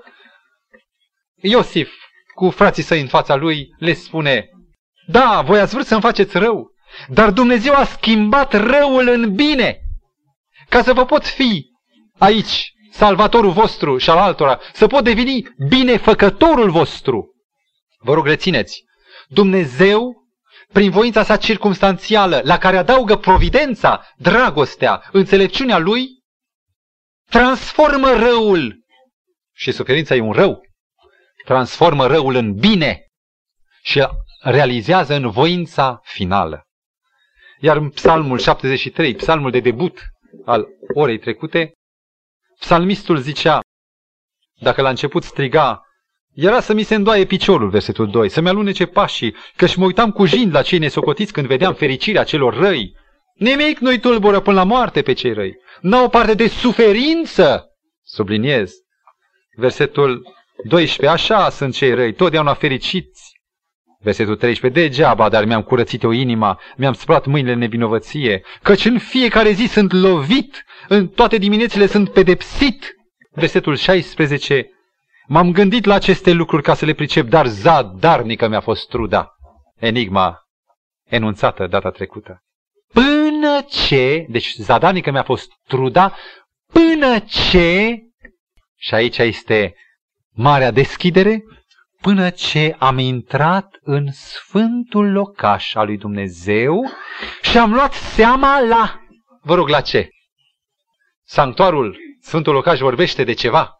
Iosif, 1.40 1.92
cu 2.34 2.50
frații 2.50 2.82
săi 2.82 3.00
în 3.00 3.08
fața 3.08 3.34
lui, 3.34 3.74
le 3.78 3.92
spune, 3.92 4.48
da, 5.06 5.42
voi 5.42 5.60
ați 5.60 5.74
vrut 5.74 5.86
să-mi 5.86 6.00
faceți 6.00 6.38
rău, 6.38 6.70
dar 7.08 7.30
Dumnezeu 7.30 7.74
a 7.74 7.84
schimbat 7.84 8.52
răul 8.52 9.08
în 9.08 9.34
bine, 9.34 9.78
ca 10.68 10.82
să 10.82 10.92
vă 10.92 11.04
pot 11.04 11.26
fi 11.26 11.66
aici, 12.18 12.72
salvatorul 12.98 13.50
vostru 13.50 13.98
și 13.98 14.10
al 14.10 14.18
altora, 14.18 14.60
să 14.72 14.86
pot 14.86 15.04
deveni 15.04 15.48
binefăcătorul 15.68 16.70
vostru. 16.70 17.34
Vă 17.98 18.14
rog, 18.14 18.26
rețineți, 18.26 18.84
Dumnezeu, 19.28 20.26
prin 20.72 20.90
voința 20.90 21.22
sa 21.22 21.36
circumstanțială, 21.36 22.40
la 22.44 22.58
care 22.58 22.76
adaugă 22.76 23.16
providența, 23.16 24.06
dragostea, 24.16 25.08
înțelepciunea 25.12 25.78
lui, 25.78 26.06
transformă 27.30 28.10
răul. 28.10 28.84
Și 29.54 29.72
suferința 29.72 30.14
e 30.14 30.20
un 30.20 30.32
rău. 30.32 30.60
Transformă 31.44 32.06
răul 32.06 32.34
în 32.34 32.54
bine 32.54 33.06
și 33.82 34.06
realizează 34.40 35.14
în 35.14 35.30
voința 35.30 36.00
finală. 36.02 36.62
Iar 37.60 37.76
în 37.76 37.90
Psalmul 37.90 38.38
73, 38.38 39.14
psalmul 39.14 39.50
de 39.50 39.60
debut 39.60 40.00
al 40.44 40.66
orei 40.94 41.18
trecute, 41.18 41.72
psalmistul 42.58 43.16
zicea, 43.16 43.60
dacă 44.60 44.82
la 44.82 44.88
început 44.88 45.22
striga, 45.22 45.82
era 46.34 46.60
să 46.60 46.72
mi 46.72 46.82
se 46.82 46.94
îndoaie 46.94 47.24
piciorul, 47.24 47.68
versetul 47.68 48.10
2, 48.10 48.28
să-mi 48.28 48.48
alunece 48.48 48.86
pașii, 48.86 49.34
și 49.66 49.78
mă 49.78 49.84
uitam 49.84 50.10
cu 50.10 50.24
jind 50.24 50.54
la 50.54 50.62
cei 50.62 50.78
nesocotiți 50.78 51.32
când 51.32 51.46
vedeam 51.46 51.74
fericirea 51.74 52.24
celor 52.24 52.54
răi. 52.54 52.96
Nimic 53.34 53.78
nu-i 53.78 53.98
tulbură 53.98 54.40
până 54.40 54.56
la 54.56 54.64
moarte 54.64 55.02
pe 55.02 55.12
cei 55.12 55.32
răi. 55.32 55.56
N-au 55.80 56.08
parte 56.08 56.34
de 56.34 56.48
suferință, 56.48 57.66
subliniez. 58.02 58.72
Versetul 59.56 60.34
12, 60.64 61.06
așa 61.06 61.50
sunt 61.50 61.74
cei 61.74 61.94
răi, 61.94 62.14
totdeauna 62.14 62.54
fericiți. 62.54 63.27
Versetul 64.00 64.36
13, 64.36 64.80
degeaba, 64.80 65.28
dar 65.28 65.44
mi-am 65.44 65.62
curățit 65.62 66.04
o 66.04 66.12
inima, 66.12 66.60
mi-am 66.76 66.92
spălat 66.92 67.26
mâinile 67.26 67.52
în 67.52 67.58
nevinovăție, 67.58 68.42
căci 68.62 68.84
în 68.84 68.98
fiecare 68.98 69.50
zi 69.50 69.66
sunt 69.66 69.92
lovit, 69.92 70.64
în 70.88 71.08
toate 71.08 71.36
diminețile 71.36 71.86
sunt 71.86 72.12
pedepsit. 72.12 72.92
Versetul 73.30 73.76
16, 73.76 74.70
m-am 75.26 75.52
gândit 75.52 75.84
la 75.84 75.94
aceste 75.94 76.32
lucruri 76.32 76.62
ca 76.62 76.74
să 76.74 76.84
le 76.84 76.92
pricep, 76.92 77.28
dar 77.28 77.46
zadarnică 77.46 78.48
mi-a 78.48 78.60
fost 78.60 78.88
truda. 78.88 79.34
Enigma 79.76 80.38
enunțată 81.08 81.66
data 81.66 81.90
trecută. 81.90 82.42
Până 82.92 83.60
ce, 83.68 84.26
deci 84.28 84.54
zadarnică 84.56 85.10
mi-a 85.10 85.22
fost 85.22 85.48
truda, 85.66 86.14
până 86.72 87.18
ce, 87.18 87.98
și 88.76 88.94
aici 88.94 89.18
este 89.18 89.74
marea 90.34 90.70
deschidere, 90.70 91.42
până 92.00 92.30
ce 92.30 92.76
am 92.78 92.98
intrat 92.98 93.78
în 93.80 94.12
sfântul 94.12 95.12
locaș 95.12 95.74
al 95.74 95.86
lui 95.86 95.96
Dumnezeu 95.96 96.90
și 97.42 97.58
am 97.58 97.72
luat 97.72 97.92
seama 97.92 98.60
la, 98.60 99.00
vă 99.42 99.54
rog, 99.54 99.68
la 99.68 99.80
ce? 99.80 100.08
Sanctuarul, 101.24 101.98
sfântul 102.20 102.52
locaș 102.52 102.78
vorbește 102.78 103.24
de 103.24 103.32
ceva. 103.32 103.72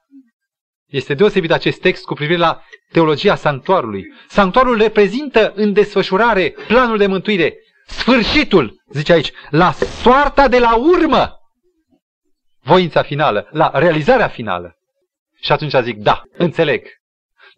Este 0.86 1.14
deosebit 1.14 1.50
acest 1.50 1.80
text 1.80 2.04
cu 2.04 2.14
privire 2.14 2.38
la 2.38 2.62
teologia 2.92 3.34
sanctuarului. 3.34 4.04
Sanctuarul 4.28 4.76
reprezintă 4.76 5.52
în 5.54 5.72
desfășurare 5.72 6.50
planul 6.50 6.98
de 6.98 7.06
mântuire. 7.06 7.54
Sfârșitul, 7.86 8.82
zice 8.92 9.12
aici, 9.12 9.32
la 9.50 9.72
soarta 9.72 10.48
de 10.48 10.58
la 10.58 10.76
urmă. 10.76 11.32
Voința 12.62 13.02
finală, 13.02 13.48
la 13.50 13.70
realizarea 13.74 14.28
finală. 14.28 14.76
Și 15.40 15.52
atunci 15.52 15.74
zic, 15.82 15.96
da, 15.96 16.22
înțeleg. 16.32 16.86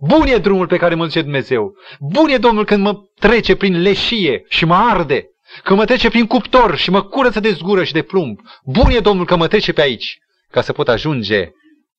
Bun 0.01 0.27
e 0.27 0.39
drumul 0.39 0.67
pe 0.67 0.77
care 0.77 0.95
mă 0.95 1.05
duce 1.05 1.23
Dumnezeu. 1.23 1.75
Bun 2.01 2.29
e 2.29 2.37
Domnul 2.39 2.65
când 2.65 2.83
mă 2.83 2.95
trece 3.19 3.57
prin 3.57 3.83
leșie 3.83 4.45
și 4.49 4.65
mă 4.65 4.75
arde. 4.75 5.25
Când 5.63 5.79
mă 5.79 5.85
trece 5.85 6.09
prin 6.09 6.27
cuptor 6.27 6.77
și 6.77 6.91
mă 6.91 7.03
curăță 7.03 7.41
de 7.41 7.51
zgură 7.51 7.85
și 7.85 7.93
de 7.93 8.03
plumb. 8.03 8.41
Bun 8.65 8.91
e 8.91 8.99
Domnul 8.99 9.27
că 9.27 9.37
mă 9.37 9.49
trece 9.49 9.73
pe 9.73 9.81
aici. 9.81 10.19
Ca 10.51 10.61
să 10.61 10.73
pot 10.73 10.89
ajunge 10.89 11.49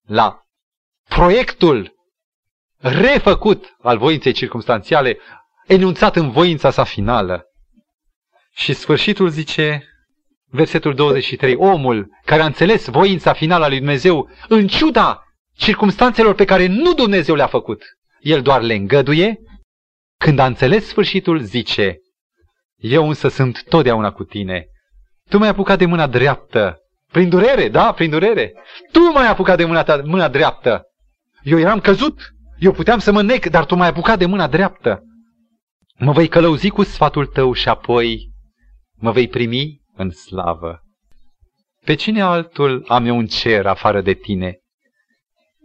la 0.07 0.39
proiectul 1.07 1.93
refăcut 2.77 3.75
al 3.81 3.97
voinței 3.97 4.31
circumstanțiale, 4.31 5.17
enunțat 5.67 6.15
în 6.15 6.31
voința 6.31 6.71
sa 6.71 6.83
finală. 6.83 7.43
Și 8.53 8.73
sfârșitul 8.73 9.29
zice, 9.29 9.83
versetul 10.45 10.93
23, 10.93 11.55
omul 11.55 12.07
care 12.25 12.41
a 12.41 12.45
înțeles 12.45 12.87
voința 12.87 13.33
finală 13.33 13.65
a 13.65 13.67
lui 13.67 13.77
Dumnezeu, 13.77 14.29
în 14.47 14.67
ciuda 14.67 15.23
circumstanțelor 15.61 16.35
pe 16.35 16.45
care 16.45 16.67
nu 16.67 16.93
Dumnezeu 16.93 17.35
le-a 17.35 17.47
făcut. 17.47 17.83
El 18.19 18.41
doar 18.41 18.61
le 18.61 18.73
îngăduie. 18.73 19.39
Când 20.17 20.39
a 20.39 20.45
înțeles 20.45 20.87
sfârșitul, 20.87 21.39
zice, 21.39 21.97
eu 22.77 23.07
însă 23.07 23.27
sunt 23.27 23.63
totdeauna 23.63 24.11
cu 24.11 24.23
tine. 24.23 24.65
Tu 25.29 25.37
m-ai 25.37 25.49
apucat 25.49 25.77
de 25.77 25.85
mâna 25.85 26.07
dreaptă. 26.07 26.77
Prin 27.11 27.29
durere, 27.29 27.69
da, 27.69 27.91
prin 27.91 28.09
durere. 28.09 28.53
Tu 28.91 28.99
m-ai 28.99 29.27
apucat 29.27 29.57
de 29.57 29.65
mâna, 29.65 29.83
ta, 29.83 30.01
mâna 30.05 30.27
dreaptă. 30.27 30.83
Eu 31.43 31.59
eram 31.59 31.79
căzut. 31.79 32.19
Eu 32.59 32.71
puteam 32.71 32.99
să 32.99 33.11
mă 33.11 33.21
nec, 33.21 33.45
dar 33.49 33.65
tu 33.65 33.75
m-ai 33.75 33.87
apucat 33.87 34.17
de 34.17 34.25
mâna 34.25 34.47
dreaptă. 34.47 35.01
Mă 35.97 36.11
vei 36.11 36.27
călăuzi 36.27 36.69
cu 36.69 36.83
sfatul 36.83 37.25
tău 37.25 37.53
și 37.53 37.69
apoi 37.69 38.31
mă 38.95 39.11
vei 39.11 39.27
primi 39.27 39.81
în 39.93 40.11
slavă. 40.11 40.81
Pe 41.85 41.93
cine 41.93 42.21
altul 42.21 42.85
am 42.87 43.05
eu 43.05 43.17
un 43.17 43.25
cer 43.25 43.65
afară 43.65 44.01
de 44.01 44.13
tine? 44.13 44.60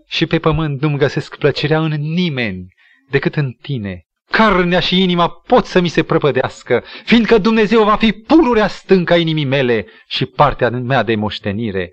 Și 0.06 0.26
pe 0.26 0.38
pământ 0.38 0.80
nu-mi 0.80 0.98
găsesc 0.98 1.36
plăcerea 1.36 1.80
în 1.80 1.92
nimeni 2.00 2.74
decât 3.10 3.36
în 3.36 3.52
tine. 3.52 4.06
Carnea 4.30 4.80
și 4.80 5.02
inima 5.02 5.28
pot 5.28 5.64
să 5.64 5.80
mi 5.80 5.88
se 5.88 6.02
prăpădească, 6.02 6.84
fiindcă 7.04 7.38
Dumnezeu 7.38 7.84
va 7.84 7.96
fi 7.96 8.12
pururea 8.12 8.68
stâncă 8.68 9.12
a 9.12 9.16
inimii 9.16 9.44
mele 9.44 9.86
și 10.06 10.26
partea 10.26 10.70
mea 10.70 11.02
de 11.02 11.14
moștenire. 11.14 11.90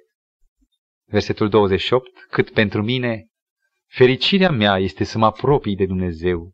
Versetul 1.05 1.49
28. 1.49 2.09
Cât 2.29 2.49
pentru 2.49 2.83
mine, 2.83 3.27
fericirea 3.87 4.51
mea 4.51 4.77
este 4.77 5.03
să 5.03 5.17
mă 5.17 5.25
apropii 5.25 5.75
de 5.75 5.85
Dumnezeu. 5.85 6.51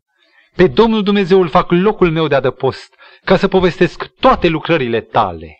Pe 0.56 0.66
Domnul 0.66 1.02
Dumnezeu 1.02 1.40
îl 1.40 1.48
fac 1.48 1.70
locul 1.70 2.10
meu 2.10 2.28
de 2.28 2.34
adăpost, 2.34 2.94
ca 3.24 3.36
să 3.36 3.48
povestesc 3.48 4.06
toate 4.20 4.48
lucrările 4.48 5.00
tale. 5.00 5.58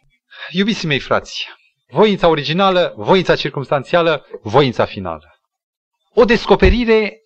Iubiții 0.51 0.89
mei 0.89 0.99
frați, 0.99 1.49
voința 1.89 2.29
originală, 2.29 2.95
voința 2.97 3.37
circumstanțială, 3.37 4.27
voința 4.43 4.85
finală 4.85 5.40
o 6.15 6.25
descoperire 6.25 7.21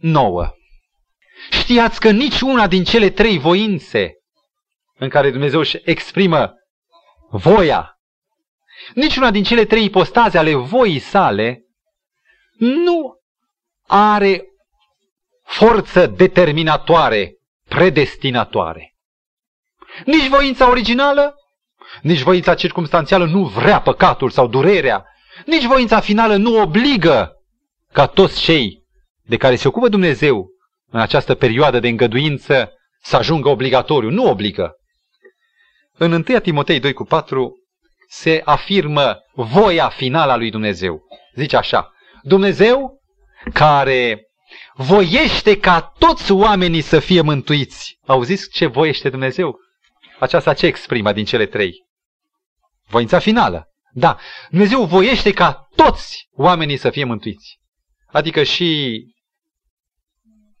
nouă. 0.00 0.50
Știați 1.50 2.00
că 2.00 2.10
nici 2.10 2.40
una 2.40 2.66
din 2.66 2.84
cele 2.84 3.10
trei 3.10 3.38
voințe 3.38 4.12
în 4.94 5.08
care 5.08 5.30
Dumnezeu 5.30 5.60
își 5.60 5.80
exprimă 5.84 6.52
voia, 7.30 7.96
nici 8.94 9.16
una 9.16 9.30
din 9.30 9.42
cele 9.42 9.64
trei 9.64 9.84
ipostaze 9.84 10.38
ale 10.38 10.54
voii 10.54 10.98
sale 10.98 11.62
nu 12.58 13.14
are 13.86 14.44
forță 15.44 16.06
determinatoare, 16.06 17.32
predestinatoare. 17.68 18.94
Nici 20.04 20.28
voința 20.28 20.68
originală, 20.68 21.34
nici 22.02 22.20
voința 22.20 22.54
circumstanțială 22.54 23.24
nu 23.24 23.44
vrea 23.44 23.80
păcatul 23.80 24.30
sau 24.30 24.46
durerea, 24.46 25.04
nici 25.46 25.64
voința 25.64 26.00
finală 26.00 26.36
nu 26.36 26.60
obligă 26.60 27.41
ca 27.92 28.06
toți 28.06 28.40
cei 28.40 28.82
de 29.22 29.36
care 29.36 29.56
se 29.56 29.68
ocupă 29.68 29.88
Dumnezeu 29.88 30.50
în 30.90 31.00
această 31.00 31.34
perioadă 31.34 31.80
de 31.80 31.88
îngăduință 31.88 32.72
să 33.02 33.16
ajungă 33.16 33.48
obligatoriu. 33.48 34.10
Nu 34.10 34.28
obligă. 34.28 34.72
În 35.94 36.12
1 36.12 36.22
Timotei 36.22 36.80
2 36.80 36.92
cu 36.92 37.04
4 37.04 37.52
se 38.08 38.42
afirmă 38.44 39.18
voia 39.34 39.88
finală 39.88 40.32
a 40.32 40.36
lui 40.36 40.50
Dumnezeu. 40.50 41.02
Zice 41.34 41.56
așa, 41.56 41.92
Dumnezeu 42.22 43.00
care 43.52 44.22
voiește 44.74 45.58
ca 45.58 45.92
toți 45.98 46.32
oamenii 46.32 46.80
să 46.80 46.98
fie 46.98 47.20
mântuiți. 47.20 47.98
Auziți 48.06 48.50
ce 48.50 48.66
voiește 48.66 49.10
Dumnezeu? 49.10 49.58
Aceasta 50.18 50.54
ce 50.54 50.66
exprimă 50.66 51.12
din 51.12 51.24
cele 51.24 51.46
trei? 51.46 51.72
Voința 52.88 53.18
finală. 53.18 53.66
Da, 53.90 54.18
Dumnezeu 54.50 54.84
voiește 54.84 55.32
ca 55.32 55.68
toți 55.74 56.28
oamenii 56.32 56.76
să 56.76 56.90
fie 56.90 57.04
mântuiți. 57.04 57.61
Adică 58.12 58.42
și 58.42 59.00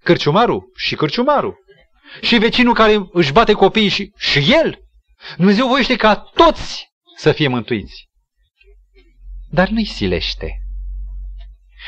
cârciumarul 0.02 0.72
și 0.76 0.94
cârciumarul. 0.94 1.56
Și 2.20 2.38
vecinul 2.38 2.74
care 2.74 3.08
își 3.12 3.32
bate 3.32 3.52
copiii 3.52 3.88
și, 3.88 4.12
și 4.16 4.52
el. 4.52 4.78
Dumnezeu 5.36 5.68
voiește 5.68 5.96
ca 5.96 6.14
toți 6.14 6.88
să 7.16 7.32
fie 7.32 7.48
mântuiți. 7.48 8.08
Dar 9.50 9.68
nu-i 9.68 9.84
silește. 9.84 10.56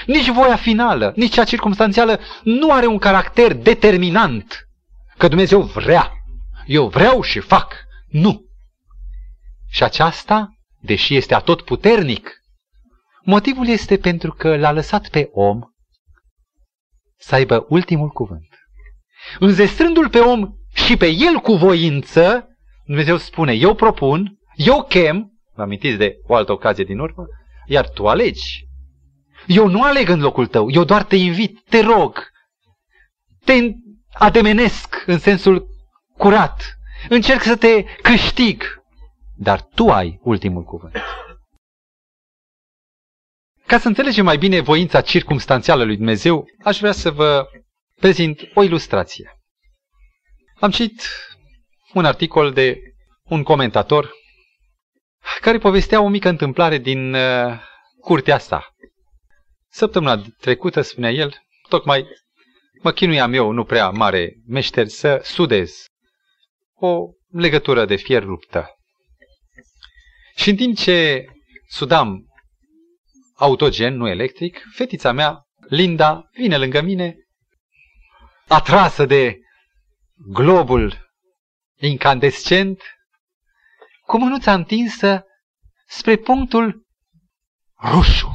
Nici 0.07 0.31
voia 0.31 0.57
finală, 0.57 1.13
nici 1.17 1.33
cea 1.33 1.45
circumstanțială 1.45 2.21
nu 2.43 2.73
are 2.73 2.87
un 2.87 2.99
caracter 2.99 3.53
determinant. 3.53 4.69
Că 5.17 5.29
Dumnezeu 5.29 5.63
vrea. 5.63 6.13
Eu 6.67 6.89
vreau 6.89 7.23
și 7.23 7.41
fac. 7.41 7.75
Nu. 8.09 8.43
Și 9.71 9.83
aceasta, 9.83 10.49
deși 10.81 11.17
este 11.17 11.35
atot 11.35 11.63
puternic, 11.63 12.44
Motivul 13.25 13.67
este 13.67 13.97
pentru 13.97 14.33
că 14.33 14.57
l-a 14.57 14.73
lăsat 14.73 15.09
pe 15.09 15.29
om 15.33 15.61
să 17.17 17.35
aibă 17.35 17.67
ultimul 17.69 18.09
cuvânt. 18.09 18.49
Înzestrându-l 19.39 20.09
pe 20.09 20.19
om 20.19 20.53
și 20.75 20.97
pe 20.97 21.07
el 21.07 21.35
cu 21.35 21.53
voință, 21.53 22.49
Dumnezeu 22.85 23.17
spune, 23.17 23.53
eu 23.53 23.75
propun, 23.75 24.39
eu 24.55 24.83
chem, 24.83 25.33
vă 25.55 25.63
amintiți 25.63 25.97
de 25.97 26.17
o 26.27 26.35
altă 26.35 26.53
ocazie 26.53 26.85
din 26.85 26.99
urmă, 26.99 27.27
iar 27.67 27.89
tu 27.89 28.09
alegi. 28.09 28.65
Eu 29.47 29.69
nu 29.69 29.83
aleg 29.83 30.09
în 30.09 30.21
locul 30.21 30.47
tău, 30.47 30.71
eu 30.71 30.85
doar 30.85 31.05
te 31.05 31.17
invit, 31.17 31.61
te 31.69 31.81
rog, 31.81 32.29
te 33.45 33.71
ademenesc 34.13 35.03
în 35.07 35.19
sensul 35.19 35.67
curat, 36.17 36.79
încerc 37.09 37.43
să 37.43 37.57
te 37.57 37.85
câștig, 38.03 38.63
dar 39.37 39.63
tu 39.75 39.89
ai 39.89 40.19
ultimul 40.23 40.63
cuvânt. 40.63 40.97
Ca 43.67 43.79
să 43.79 43.89
înțelegem 43.89 44.25
mai 44.25 44.37
bine 44.37 44.61
voința 44.61 45.01
circumstanțială 45.01 45.85
lui 45.85 45.97
Dumnezeu, 45.97 46.47
aș 46.65 46.79
vrea 46.79 46.93
să 46.93 47.11
vă 47.11 47.47
prezint 48.01 48.41
o 48.55 48.63
ilustrație. 48.63 49.39
Am 50.61 50.71
citit 50.71 51.03
un 51.93 52.05
articol 52.05 52.53
de 52.53 52.79
un 53.23 53.43
comentator 53.43 54.11
care 55.41 55.59
povestea 55.59 56.01
o 56.01 56.09
mică 56.09 56.29
întâmplare 56.29 56.79
din 56.79 57.15
uh, 57.15 57.61
curtea 58.01 58.39
sa. 58.39 58.75
Săptămâna 59.71 60.23
trecută, 60.41 60.81
spunea 60.81 61.11
el, 61.11 61.35
tocmai 61.69 62.07
mă 62.83 62.93
chinuiam 62.93 63.33
eu, 63.33 63.51
nu 63.51 63.65
prea 63.65 63.91
mare 63.91 64.33
meșter, 64.47 64.87
să 64.87 65.21
sudez 65.23 65.85
o 66.75 66.99
legătură 67.31 67.85
de 67.85 67.97
fier 67.97 68.23
ruptă. 68.23 68.69
Și 70.37 70.51
în 70.51 70.57
timp 70.57 70.77
ce 70.77 71.25
sudam 71.69 72.34
autogen, 73.35 73.97
nu 73.97 74.09
electric, 74.09 74.63
fetița 74.75 75.13
mea, 75.13 75.43
Linda, 75.69 76.29
vine 76.33 76.57
lângă 76.57 76.81
mine, 76.81 77.17
atrasă 78.49 79.05
de 79.07 79.39
globul 80.33 81.13
incandescent, 81.81 82.83
cu 84.07 84.19
mânuța 84.19 84.53
întinsă 84.55 85.25
spre 85.87 86.17
punctul 86.17 86.87
roșu. 87.77 88.29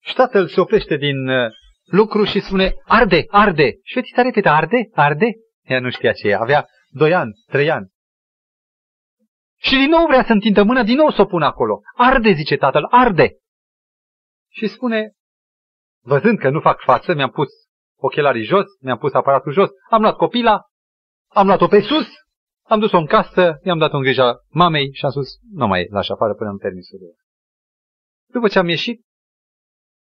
Și 0.00 0.14
tatăl 0.14 0.48
se 0.48 0.60
oprește 0.60 0.96
din 0.96 1.28
uh, 1.28 1.50
lucru 1.84 2.24
și 2.24 2.40
spune, 2.40 2.72
arde, 2.84 3.24
arde. 3.28 3.78
Și 3.82 3.94
fetița 3.94 4.22
repetă, 4.22 4.48
arde, 4.48 4.88
arde. 4.92 5.26
Ea 5.64 5.80
nu 5.80 5.90
știa 5.90 6.12
ce 6.12 6.28
e, 6.28 6.34
avea 6.34 6.66
doi 6.88 7.14
ani, 7.14 7.32
trei 7.46 7.70
ani. 7.70 7.88
Și 9.62 9.76
din 9.76 9.88
nou 9.88 10.06
vrea 10.06 10.24
să 10.24 10.32
întindă 10.32 10.62
mâna, 10.62 10.82
din 10.82 10.96
nou 10.96 11.10
să 11.10 11.20
o 11.20 11.24
pună 11.24 11.46
acolo. 11.46 11.80
Arde, 11.96 12.32
zice 12.32 12.56
tatăl, 12.56 12.86
arde. 12.90 13.36
Și 14.52 14.66
spune, 14.66 15.12
văzând 16.04 16.38
că 16.38 16.50
nu 16.50 16.60
fac 16.60 16.80
față, 16.80 17.14
mi-am 17.14 17.30
pus 17.30 17.48
ochelarii 17.98 18.44
jos, 18.44 18.66
mi-am 18.80 18.98
pus 18.98 19.12
aparatul 19.12 19.52
jos, 19.52 19.70
am 19.90 20.00
luat 20.00 20.16
copila, 20.16 20.60
am 21.28 21.46
luat-o 21.46 21.66
pe 21.66 21.80
sus, 21.80 22.06
am 22.66 22.80
dus-o 22.80 22.96
în 22.96 23.06
casă, 23.06 23.58
i-am 23.62 23.78
dat-o 23.78 23.96
în 23.96 24.02
grija 24.02 24.38
mamei 24.48 24.92
și 24.92 25.04
am 25.04 25.10
spus, 25.10 25.38
nu 25.52 25.66
mai 25.66 25.86
lași 25.90 26.12
afară 26.12 26.34
până 26.34 26.48
am 26.48 26.58
permisul 26.58 26.98
de 26.98 27.04
După 28.32 28.48
ce 28.48 28.58
am 28.58 28.68
ieșit, 28.68 29.04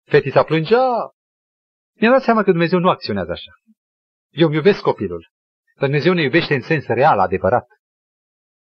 fetița 0.04 0.44
plângea. 0.44 0.86
Mi-am 2.00 2.14
dat 2.14 2.22
seama 2.22 2.44
că 2.44 2.50
Dumnezeu 2.50 2.80
nu 2.80 2.90
acționează 2.90 3.32
așa. 3.32 3.52
Eu 4.30 4.48
îmi 4.48 4.56
iubesc 4.56 4.82
copilul, 4.82 5.30
dar 5.76 5.90
Dumnezeu 5.90 6.14
ne 6.14 6.22
iubește 6.22 6.54
în 6.54 6.62
sens 6.62 6.86
real, 6.86 7.20
adevărat. 7.20 7.68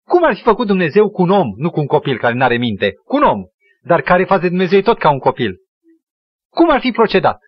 Cum 0.07 0.23
ar 0.23 0.35
fi 0.35 0.41
făcut 0.41 0.67
Dumnezeu 0.67 1.09
cu 1.09 1.21
un 1.21 1.29
om, 1.29 1.53
nu 1.57 1.71
cu 1.71 1.79
un 1.79 1.85
copil 1.85 2.17
care 2.17 2.33
nu 2.33 2.43
are 2.43 2.57
minte, 2.57 2.93
cu 2.93 3.15
un 3.15 3.23
om, 3.23 3.43
dar 3.81 4.01
care 4.01 4.25
face 4.25 4.47
Dumnezeu 4.47 4.81
tot 4.81 4.97
ca 4.97 5.09
un 5.09 5.19
copil? 5.19 5.57
Cum 6.49 6.69
ar 6.69 6.79
fi 6.79 6.91
procedat? 6.91 7.39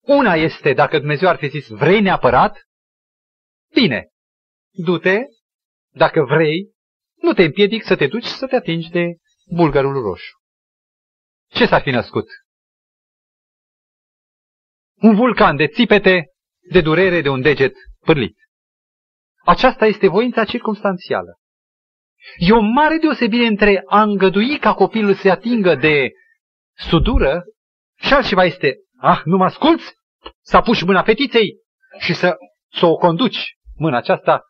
Una 0.00 0.34
este 0.34 0.72
dacă 0.72 0.98
Dumnezeu 0.98 1.28
ar 1.28 1.36
fi 1.36 1.48
zis, 1.48 1.68
vrei 1.68 2.00
neapărat? 2.00 2.58
Bine, 3.72 4.08
du-te, 4.70 5.18
dacă 5.92 6.24
vrei, 6.24 6.70
nu 7.14 7.32
te 7.32 7.42
împiedic 7.42 7.82
să 7.84 7.96
te 7.96 8.06
duci 8.06 8.24
să 8.24 8.46
te 8.46 8.56
atingi 8.56 8.90
de 8.90 9.16
bulgarul 9.54 10.02
roșu. 10.02 10.38
Ce 11.48 11.66
s-ar 11.66 11.82
fi 11.82 11.90
născut? 11.90 12.26
Un 14.94 15.14
vulcan 15.14 15.56
de 15.56 15.66
țipete, 15.66 16.26
de 16.70 16.80
durere 16.80 17.20
de 17.20 17.28
un 17.28 17.40
deget 17.40 17.74
pârlit. 18.00 18.36
Aceasta 19.44 19.86
este 19.86 20.08
voința 20.08 20.44
circumstanțială. 20.44 21.38
E 22.36 22.52
o 22.52 22.60
mare 22.60 22.96
deosebire 22.96 23.46
între 23.46 23.82
a 23.86 24.02
îngădui 24.02 24.58
ca 24.58 24.74
copilul 24.74 25.14
să 25.14 25.30
atingă 25.30 25.74
de 25.74 26.10
sudură 26.76 27.42
și 27.96 28.12
altceva 28.12 28.44
este, 28.44 28.76
ah, 28.98 29.20
nu 29.24 29.36
mă 29.36 29.44
asculți? 29.44 29.84
Să 30.40 30.56
apuci 30.56 30.82
mâna 30.82 31.02
fetiței 31.02 31.56
și 31.98 32.14
să, 32.14 32.36
să 32.72 32.86
o 32.86 32.94
conduci, 32.94 33.56
mâna 33.76 33.96
aceasta, 33.96 34.42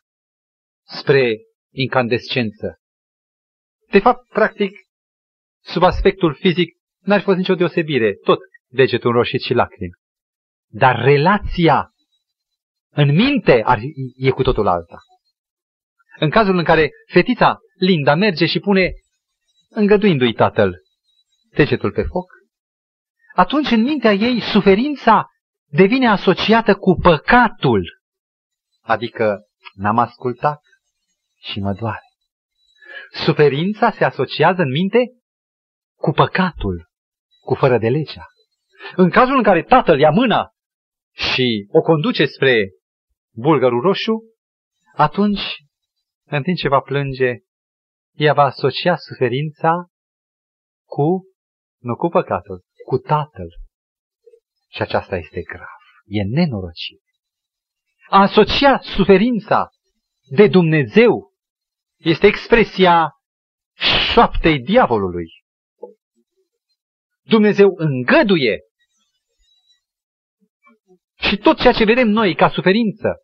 spre 0.86 1.36
incandescență. 1.72 2.78
De 3.90 3.98
fapt, 3.98 4.28
practic, 4.28 4.76
sub 5.60 5.82
aspectul 5.82 6.34
fizic, 6.34 6.76
n-ar 7.00 7.18
fi 7.18 7.24
fost 7.24 7.36
nicio 7.36 7.54
deosebire, 7.54 8.14
tot 8.24 8.38
degetul 8.68 9.12
roșit 9.12 9.40
și 9.40 9.54
lacrimi. 9.54 9.92
Dar 10.68 11.02
relația 11.02 11.90
în 12.94 13.14
minte 13.14 13.62
ar, 13.64 13.78
e 14.16 14.30
cu 14.30 14.42
totul 14.42 14.66
alta. 14.66 14.98
În 16.18 16.30
cazul 16.30 16.58
în 16.58 16.64
care 16.64 16.90
fetița 17.12 17.58
Linda 17.74 18.14
merge 18.14 18.46
și 18.46 18.58
pune, 18.58 18.92
îngăduindu-i 19.68 20.32
tatăl, 20.32 20.82
degetul 21.50 21.92
pe 21.92 22.02
foc, 22.02 22.32
atunci 23.34 23.70
în 23.70 23.82
mintea 23.82 24.12
ei 24.12 24.40
suferința 24.40 25.28
devine 25.70 26.08
asociată 26.08 26.74
cu 26.74 26.94
păcatul. 27.02 28.00
Adică 28.80 29.46
n-am 29.74 29.98
ascultat 29.98 30.60
și 31.40 31.60
mă 31.60 31.72
doare. 31.72 32.02
Suferința 33.24 33.90
se 33.90 34.04
asociază 34.04 34.62
în 34.62 34.70
minte 34.70 34.98
cu 35.96 36.10
păcatul, 36.10 36.88
cu 37.40 37.54
fără 37.54 37.78
de 37.78 37.88
legea. 37.88 38.26
În 38.96 39.10
cazul 39.10 39.36
în 39.36 39.42
care 39.42 39.62
tatăl 39.62 39.98
ia 39.98 40.10
mâna 40.10 40.50
și 41.12 41.66
o 41.70 41.80
conduce 41.80 42.26
spre 42.26 42.70
bulgărul 43.34 43.80
roșu, 43.80 44.22
atunci, 44.94 45.64
în 46.24 46.42
timp 46.42 46.56
ce 46.56 46.68
va 46.68 46.80
plânge, 46.80 47.32
ea 48.12 48.32
va 48.32 48.42
asocia 48.42 48.96
suferința 48.96 49.86
cu, 50.84 51.22
nu 51.78 51.96
cu 51.96 52.08
păcatul, 52.08 52.64
cu 52.86 52.98
tatăl. 52.98 53.48
Și 54.70 54.82
aceasta 54.82 55.16
este 55.16 55.42
grav, 55.42 55.80
e 56.04 56.22
nenorocit. 56.22 57.02
A 58.08 58.20
asocia 58.20 58.78
suferința 58.78 59.68
de 60.30 60.48
Dumnezeu 60.48 61.32
este 61.96 62.26
expresia 62.26 63.12
șoaptei 64.12 64.60
diavolului. 64.60 65.26
Dumnezeu 67.22 67.74
îngăduie 67.76 68.58
și 71.14 71.36
tot 71.36 71.60
ceea 71.60 71.72
ce 71.72 71.84
vedem 71.84 72.08
noi 72.08 72.34
ca 72.34 72.50
suferință 72.50 73.23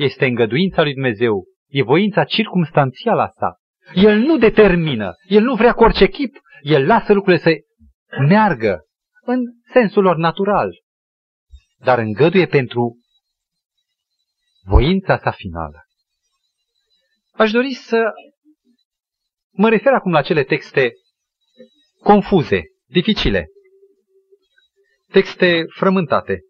este 0.00 0.26
îngăduința 0.26 0.82
lui 0.82 0.92
Dumnezeu, 0.92 1.44
e 1.68 1.82
voința 1.82 2.24
circumstanțială 2.24 3.22
asta. 3.22 3.56
El 3.94 4.18
nu 4.18 4.38
determină, 4.38 5.14
el 5.26 5.42
nu 5.42 5.54
vrea 5.54 5.72
cu 5.72 5.82
orice 5.82 6.06
chip, 6.06 6.36
el 6.62 6.86
lasă 6.86 7.12
lucrurile 7.12 7.42
să 7.42 7.50
meargă 8.28 8.84
în 9.22 9.40
sensul 9.72 10.02
lor 10.02 10.16
natural, 10.16 10.70
dar 11.78 11.98
îngăduie 11.98 12.46
pentru 12.46 12.98
voința 14.64 15.18
sa 15.18 15.30
finală. 15.30 15.84
Aș 17.32 17.50
dori 17.50 17.72
să 17.72 18.10
mă 19.50 19.68
refer 19.68 19.92
acum 19.92 20.12
la 20.12 20.22
cele 20.22 20.44
texte 20.44 20.92
confuze, 22.02 22.62
dificile, 22.86 23.48
texte 25.12 25.64
frământate, 25.68 26.40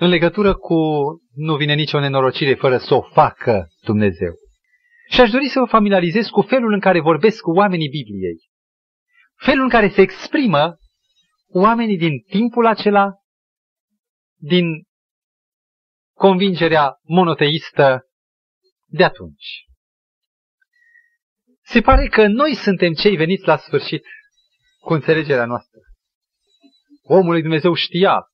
în 0.00 0.08
legătură 0.08 0.54
cu 0.54 0.76
nu 1.34 1.56
vine 1.56 1.74
nicio 1.74 2.00
nenorocire 2.00 2.54
fără 2.54 2.78
să 2.78 2.94
o 2.94 3.02
facă 3.02 3.68
Dumnezeu. 3.80 4.34
Și 5.08 5.20
aș 5.20 5.30
dori 5.30 5.48
să 5.48 5.58
vă 5.58 5.64
familiarizez 5.64 6.26
cu 6.26 6.40
felul 6.40 6.72
în 6.72 6.80
care 6.80 7.00
vorbesc 7.00 7.40
cu 7.40 7.50
oamenii 7.50 7.88
Bibliei. 7.88 8.38
Felul 9.36 9.62
în 9.62 9.68
care 9.68 9.88
se 9.88 10.00
exprimă 10.00 10.76
oamenii 11.48 11.98
din 11.98 12.20
timpul 12.20 12.66
acela, 12.66 13.12
din 14.36 14.64
convingerea 16.14 16.98
monoteistă 17.02 18.02
de 18.86 19.04
atunci. 19.04 19.64
Se 21.62 21.80
pare 21.80 22.06
că 22.06 22.26
noi 22.26 22.54
suntem 22.54 22.92
cei 22.92 23.16
veniți 23.16 23.46
la 23.46 23.56
sfârșit 23.56 24.04
cu 24.78 24.92
înțelegerea 24.92 25.44
noastră. 25.44 25.80
Omul 27.02 27.32
lui 27.32 27.42
Dumnezeu 27.42 27.74
știa, 27.74 28.29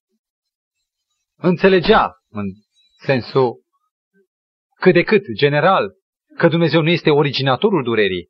înțelegea 1.37 2.13
în 2.29 2.45
sensul 2.99 3.65
cât 4.81 4.93
de 4.93 5.03
cât 5.03 5.23
general 5.39 5.95
că 6.37 6.49
Dumnezeu 6.49 6.83
nu 6.83 6.91
este 6.91 7.11
originatorul 7.11 7.83
durerii, 7.83 8.29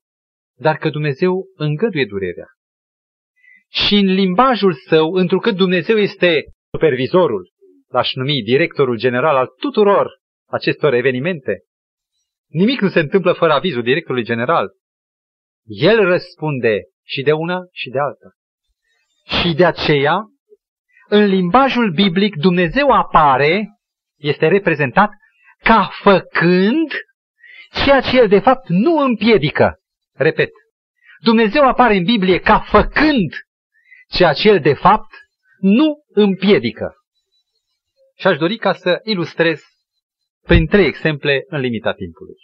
dar 0.59 0.77
că 0.77 0.91
Dumnezeu 0.91 1.47
îngăduie 1.55 2.05
durerea. 2.05 2.47
și 3.69 3.95
în 3.95 4.07
limbajul 4.07 4.73
său, 4.89 5.13
întrucât 5.13 5.57
Dumnezeu 5.57 5.97
este 5.97 6.45
supervizorul, 6.71 7.51
l-aș 7.89 8.15
numi 8.15 8.43
directorul 8.43 8.99
general 8.99 9.37
al 9.37 9.47
tuturor 9.59 10.11
acestor 10.47 10.93
evenimente, 10.93 11.63
nimic 12.47 12.81
nu 12.81 12.89
se 12.89 13.01
întâmplă 13.01 13.33
fără 13.33 13.53
avizul 13.53 13.83
directorului 13.83 14.25
general. 14.25 14.69
El 15.65 16.05
răspunde 16.05 16.81
și 17.05 17.23
de 17.23 17.33
una 17.33 17.61
și 17.73 17.89
de 17.89 17.99
alta. 17.99 18.31
Și 19.41 19.55
de 19.55 19.65
aceea, 19.65 20.25
în 21.09 21.25
limbajul 21.25 21.93
biblic, 21.93 22.37
Dumnezeu 22.37 22.91
apare, 22.91 23.69
este 24.17 24.49
reprezentat 24.49 25.11
ca 25.63 25.91
făcând 26.03 26.91
ceea 27.85 28.01
ce 28.01 28.19
el 28.19 28.29
de 28.29 28.39
fapt 28.39 28.69
nu 28.69 28.97
împiedică. 28.97 29.79
Repet, 30.15 30.51
Dumnezeu 31.21 31.69
apare 31.69 31.95
în 31.97 32.05
Biblie 32.05 32.39
ca 32.39 32.61
făcând 32.61 33.33
ceea 34.09 34.33
ce 34.33 34.49
el 34.49 34.61
de 34.61 34.75
fapt 34.75 35.11
nu 35.61 36.05
împiedică. 36.09 36.95
Și 38.19 38.27
aș 38.27 38.37
dori 38.37 38.57
ca 38.57 38.73
să 38.73 39.01
ilustrez 39.03 39.61
prin 40.43 40.67
trei 40.67 40.87
exemple 40.87 41.45
în 41.47 41.61
limita 41.61 41.93
timpului. 41.93 42.37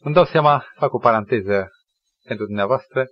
Îmi 0.00 0.14
dau 0.14 0.24
seama, 0.24 0.66
fac 0.74 0.92
o 0.92 0.98
paranteză 0.98 1.68
pentru 2.24 2.44
dumneavoastră, 2.44 3.04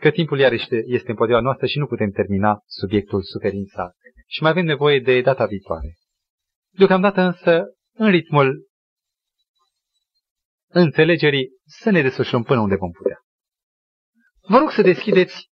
că 0.00 0.10
timpul 0.10 0.38
iarăși 0.38 0.66
este 0.70 1.10
împotriva 1.10 1.40
noastră 1.40 1.66
și 1.66 1.78
nu 1.78 1.86
putem 1.86 2.10
termina 2.10 2.62
subiectul 2.66 3.22
suferința. 3.22 3.92
Și 4.26 4.42
mai 4.42 4.50
avem 4.50 4.64
nevoie 4.64 5.00
de 5.00 5.20
data 5.20 5.46
viitoare. 5.46 5.96
Deocamdată 6.70 7.20
însă, 7.20 7.64
în 7.92 8.10
ritmul 8.10 8.66
înțelegerii, 10.70 11.48
să 11.64 11.90
ne 11.90 12.02
desfășurăm 12.02 12.42
până 12.42 12.60
unde 12.60 12.76
vom 12.76 12.90
putea. 12.90 13.18
Vă 14.48 14.58
rog 14.58 14.70
să 14.70 14.82
deschideți 14.82 15.48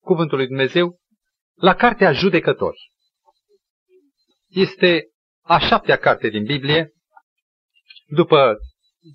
Cuvântul 0.00 0.36
lui 0.36 0.46
Dumnezeu 0.46 0.98
la 1.54 1.74
Cartea 1.74 2.12
Judecători. 2.12 2.90
Este 4.48 5.08
a 5.42 5.58
șaptea 5.58 5.96
carte 5.96 6.28
din 6.28 6.44
Biblie, 6.44 6.92
după 8.06 8.56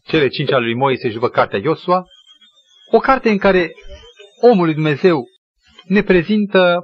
cele 0.04 0.28
cinci 0.28 0.52
ale 0.52 0.66
lui 0.66 0.76
Moise 0.76 1.08
și 1.08 1.14
după 1.14 1.30
cartea 1.30 1.60
Iosua, 1.60 2.04
o 2.92 3.00
carte 3.00 3.30
în 3.30 3.38
care 3.38 3.72
omul 4.42 4.66
lui 4.66 4.74
Dumnezeu 4.74 5.26
ne 5.84 6.02
prezintă 6.04 6.84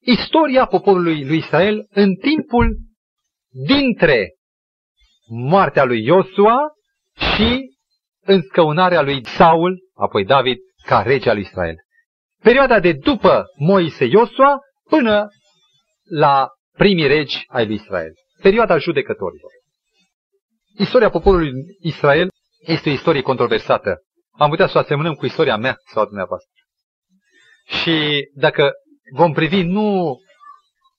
istoria 0.00 0.66
poporului 0.66 1.24
lui 1.24 1.36
Israel 1.36 1.86
în 1.90 2.14
timpul 2.14 2.78
dintre 3.66 4.34
moartea 5.28 5.84
lui 5.84 6.04
Iosua 6.04 6.58
și 7.36 7.76
înscăunarea 8.20 9.02
lui 9.02 9.26
Saul, 9.26 9.78
apoi 9.94 10.24
David, 10.24 10.58
ca 10.86 11.02
rege 11.02 11.28
al 11.28 11.34
lui 11.34 11.44
Israel. 11.44 11.74
Perioada 12.42 12.80
de 12.80 12.92
după 12.92 13.44
Moise 13.56 14.04
Iosua 14.04 14.58
până 14.88 15.28
la 16.10 16.48
primii 16.76 17.06
regi 17.06 17.42
ai 17.46 17.66
lui 17.66 17.74
Israel. 17.74 18.12
Perioada 18.42 18.78
judecătorilor. 18.78 19.50
Istoria 20.78 21.10
poporului 21.10 21.52
Israel 21.80 22.28
este 22.60 22.88
o 22.88 22.92
istorie 22.92 23.22
controversată. 23.22 23.98
Am 24.38 24.48
putea 24.48 24.66
să 24.66 24.76
o 24.76 24.80
asemănăm 24.80 25.14
cu 25.14 25.26
istoria 25.26 25.56
mea 25.56 25.76
sau 25.92 26.02
a 26.02 26.06
dumneavoastră. 26.06 26.59
Și 27.66 28.28
dacă 28.34 28.72
vom 29.12 29.32
privi 29.32 29.62
nu 29.62 30.18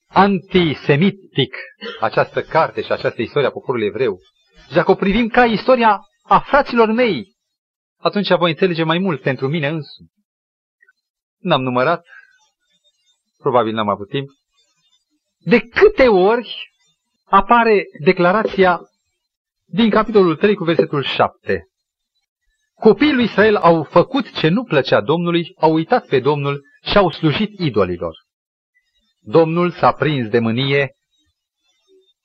antisemitic 0.08 1.56
această 2.00 2.42
carte 2.42 2.82
și 2.82 2.92
această 2.92 3.22
istorie 3.22 3.48
a 3.48 3.52
poporului 3.52 3.88
evreu, 3.88 4.20
și 4.68 4.74
dacă 4.74 4.92
o 4.92 4.96
privim 4.96 5.28
ca 5.28 5.46
istoria 5.46 6.00
a 6.24 6.40
fraților 6.40 6.92
mei, 6.92 7.36
atunci 7.98 8.36
voi 8.36 8.50
înțelege 8.50 8.84
mai 8.84 8.98
mult 8.98 9.22
pentru 9.22 9.48
mine 9.48 9.68
însumi. 9.68 10.10
N-am 11.38 11.62
numărat, 11.62 12.06
probabil 13.38 13.74
n-am 13.74 13.90
avut 13.90 14.10
timp. 14.10 14.30
De 15.38 15.60
câte 15.60 16.08
ori 16.08 16.72
apare 17.24 17.84
declarația 18.04 18.80
din 19.66 19.90
capitolul 19.90 20.36
3 20.36 20.56
cu 20.56 20.64
versetul 20.64 21.04
7. 21.04 21.71
Copiii 22.82 23.14
lui 23.14 23.24
Israel 23.24 23.56
au 23.56 23.84
făcut 23.84 24.32
ce 24.32 24.48
nu 24.48 24.64
plăcea 24.64 25.02
Domnului, 25.02 25.54
au 25.58 25.74
uitat 25.74 26.06
pe 26.06 26.20
Domnul 26.20 26.62
și 26.84 26.98
au 26.98 27.12
slujit 27.12 27.60
idolilor. 27.60 28.16
Domnul 29.20 29.72
s-a 29.72 29.92
prins 29.92 30.30
de 30.30 30.40
mânie. 30.40 30.92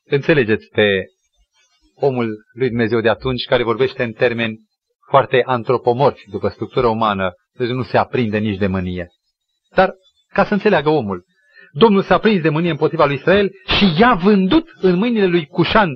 Înțelegeți 0.04 0.68
pe 0.68 1.04
omul 1.94 2.36
lui 2.52 2.68
Dumnezeu 2.68 3.00
de 3.00 3.09
atunci 3.09 3.44
care 3.44 3.62
vorbește 3.62 4.02
în 4.02 4.12
termeni 4.12 4.59
foarte 5.09 5.42
antropomorfi 5.46 6.30
după 6.30 6.48
structura 6.48 6.88
umană, 6.88 7.32
deci 7.52 7.68
nu 7.68 7.82
se 7.82 7.96
aprinde 7.96 8.38
nici 8.38 8.59
de 8.59 8.66
mânie. 8.66 9.09
Dar 9.74 9.92
ca 10.28 10.44
să 10.44 10.52
înțeleagă 10.52 10.88
omul, 10.88 11.24
Domnul 11.72 12.02
s-a 12.02 12.18
prins 12.18 12.42
de 12.42 12.48
mânie 12.48 12.70
împotriva 12.70 13.04
lui 13.07 13.14
Israel 13.14 13.50
și 13.78 14.00
i-a 14.00 14.14
vândut 14.14 14.68
în 14.80 14.94
mâinile 14.98 15.26
lui 15.26 15.46
Cușan, 15.46 15.90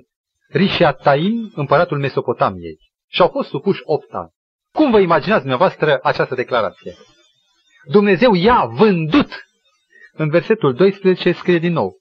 Taim, 1.03 1.53
împăratul 1.55 1.99
Mesopotamiei. 1.99 2.79
Și 3.09 3.21
au 3.21 3.29
fost 3.29 3.49
supuși 3.49 3.81
opt 3.85 4.13
ani. 4.13 4.39
Cum 4.73 4.91
vă 4.91 4.99
imaginați 4.99 5.41
dumneavoastră 5.41 5.99
această 6.03 6.35
declarație? 6.35 6.95
Dumnezeu 7.85 8.35
i-a 8.35 8.65
vândut. 8.65 9.45
În 10.13 10.29
versetul 10.29 10.75
12 10.75 11.33
scrie 11.33 11.59
din 11.59 11.73
nou. 11.73 11.99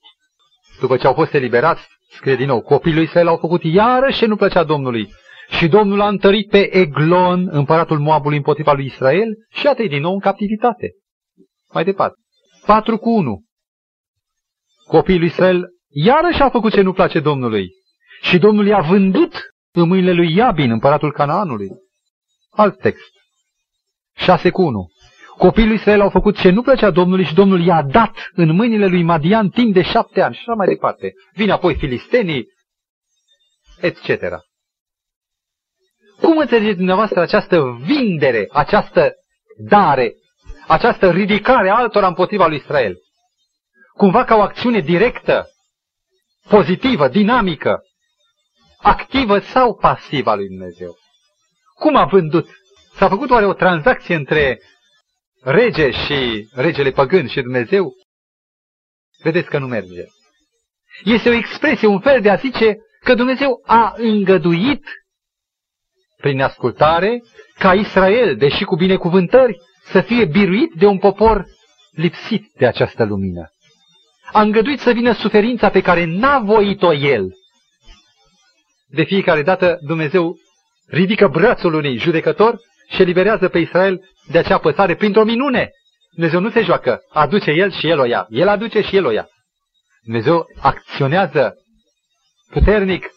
După 0.80 0.96
ce 0.96 1.06
au 1.06 1.12
fost 1.12 1.34
eliberați, 1.34 1.88
scrie 2.10 2.36
din 2.36 2.46
nou, 2.46 2.62
copiii 2.62 2.94
lui 2.94 3.04
Israel 3.04 3.26
au 3.26 3.36
făcut 3.36 3.62
iarăși 3.64 4.18
ce 4.18 4.26
nu 4.26 4.36
plăcea 4.36 4.64
Domnului. 4.64 5.12
Și 5.48 5.68
Domnul 5.68 6.00
a 6.00 6.08
întărit 6.08 6.48
pe 6.48 6.76
Eglon, 6.76 7.48
împăratul 7.50 7.98
Moabului, 7.98 8.36
împotriva 8.36 8.72
lui 8.72 8.84
Israel 8.84 9.28
și 9.50 9.66
a 9.66 9.74
din 9.74 10.00
nou 10.00 10.12
în 10.12 10.18
captivitate. 10.18 10.90
Mai 11.72 11.84
departe. 11.84 12.16
4 12.66 12.98
cu 12.98 13.10
1. 13.10 13.42
Copiii 14.86 15.18
lui 15.18 15.26
Israel 15.26 15.68
iarăși 15.88 16.42
au 16.42 16.50
făcut 16.50 16.72
ce 16.72 16.80
nu 16.80 16.92
place 16.92 17.20
Domnului. 17.20 17.68
Și 18.20 18.38
Domnul 18.38 18.66
i-a 18.66 18.80
vândut 18.80 19.34
în 19.72 19.88
mâinile 19.88 20.12
lui 20.12 20.34
Iabin, 20.34 20.70
împăratul 20.70 21.12
Canaanului. 21.12 21.68
Alt 22.50 22.78
text. 22.80 23.12
6 24.16 24.50
cu 24.50 24.62
1. 24.62 24.88
Copiii 25.36 25.66
lui 25.66 25.76
Israel 25.76 26.00
au 26.00 26.10
făcut 26.10 26.36
ce 26.36 26.50
nu 26.50 26.62
plăcea 26.62 26.90
Domnului 26.90 27.24
și 27.24 27.34
Domnul 27.34 27.64
i-a 27.64 27.82
dat 27.82 28.30
în 28.32 28.54
mâinile 28.54 28.86
lui 28.86 29.02
Madian 29.02 29.48
timp 29.48 29.74
de 29.74 29.82
șapte 29.82 30.20
ani 30.20 30.34
și 30.34 30.40
așa 30.40 30.54
mai 30.54 30.66
departe. 30.66 31.12
Vine 31.34 31.52
apoi 31.52 31.76
filistenii, 31.76 32.46
etc. 33.80 34.22
Cum 36.20 36.38
înțelegeți 36.38 36.76
dumneavoastră 36.76 37.20
această 37.20 37.78
vindere, 37.82 38.48
această 38.52 39.12
dare, 39.68 40.14
această 40.66 41.10
ridicare 41.10 41.68
altora 41.68 42.06
împotriva 42.06 42.46
lui 42.46 42.56
Israel? 42.56 42.96
Cumva 43.96 44.24
ca 44.24 44.34
o 44.36 44.40
acțiune 44.40 44.80
directă, 44.80 45.46
pozitivă, 46.48 47.08
dinamică, 47.08 47.82
activă 48.78 49.38
sau 49.38 49.74
pasivă 49.74 50.30
a 50.30 50.34
lui 50.34 50.48
Dumnezeu? 50.48 50.99
Cum 51.80 51.96
a 51.96 52.04
vândut? 52.04 52.48
S-a 52.94 53.08
făcut 53.08 53.30
oare 53.30 53.46
o 53.46 53.52
tranzacție 53.52 54.14
între 54.14 54.60
rege 55.42 55.90
și 55.90 56.48
regele 56.52 56.90
păgân 56.90 57.28
și 57.28 57.40
Dumnezeu? 57.40 57.92
Vedeți 59.22 59.48
că 59.48 59.58
nu 59.58 59.66
merge. 59.66 60.04
Este 61.04 61.28
o 61.28 61.32
expresie, 61.32 61.88
un 61.88 62.00
fel 62.00 62.20
de 62.20 62.30
a 62.30 62.34
zice 62.34 62.76
că 63.00 63.14
Dumnezeu 63.14 63.62
a 63.66 63.94
îngăduit 63.96 64.84
prin 66.16 66.40
ascultare 66.40 67.22
ca 67.58 67.74
Israel, 67.74 68.36
deși 68.36 68.64
cu 68.64 68.76
binecuvântări, 68.76 69.56
să 69.84 70.00
fie 70.00 70.24
biruit 70.24 70.72
de 70.72 70.86
un 70.86 70.98
popor 70.98 71.44
lipsit 71.90 72.52
de 72.56 72.66
această 72.66 73.04
lumină. 73.04 73.50
A 74.32 74.40
îngăduit 74.40 74.80
să 74.80 74.92
vină 74.92 75.12
suferința 75.12 75.70
pe 75.70 75.80
care 75.80 76.04
n-a 76.04 76.38
voit-o 76.38 76.94
el. 76.94 77.34
De 78.86 79.02
fiecare 79.02 79.42
dată 79.42 79.78
Dumnezeu 79.82 80.36
ridică 80.90 81.28
brațul 81.28 81.74
unui 81.74 81.98
judecător 81.98 82.60
și 82.88 83.02
eliberează 83.02 83.48
pe 83.48 83.58
Israel 83.58 84.10
de 84.28 84.38
acea 84.38 84.58
păsare 84.58 84.94
printr-o 84.94 85.24
minune. 85.24 85.70
Dumnezeu 86.12 86.40
nu 86.40 86.50
se 86.50 86.62
joacă, 86.62 87.00
aduce 87.08 87.50
El 87.50 87.72
și 87.72 87.88
El 87.88 87.98
o 87.98 88.04
ia. 88.04 88.26
El 88.30 88.48
aduce 88.48 88.80
și 88.80 88.96
El 88.96 89.06
o 89.06 89.10
ia. 89.10 89.28
Dumnezeu 90.02 90.46
acționează 90.60 91.54
puternic 92.50 93.10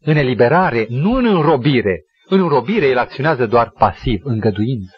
în 0.00 0.16
eliberare, 0.16 0.86
nu 0.88 1.12
în 1.12 1.26
înrobire. 1.26 2.04
În 2.26 2.40
înrobire 2.40 2.86
El 2.86 2.98
acționează 2.98 3.46
doar 3.46 3.70
pasiv, 3.70 4.20
îngăduind. 4.24 4.88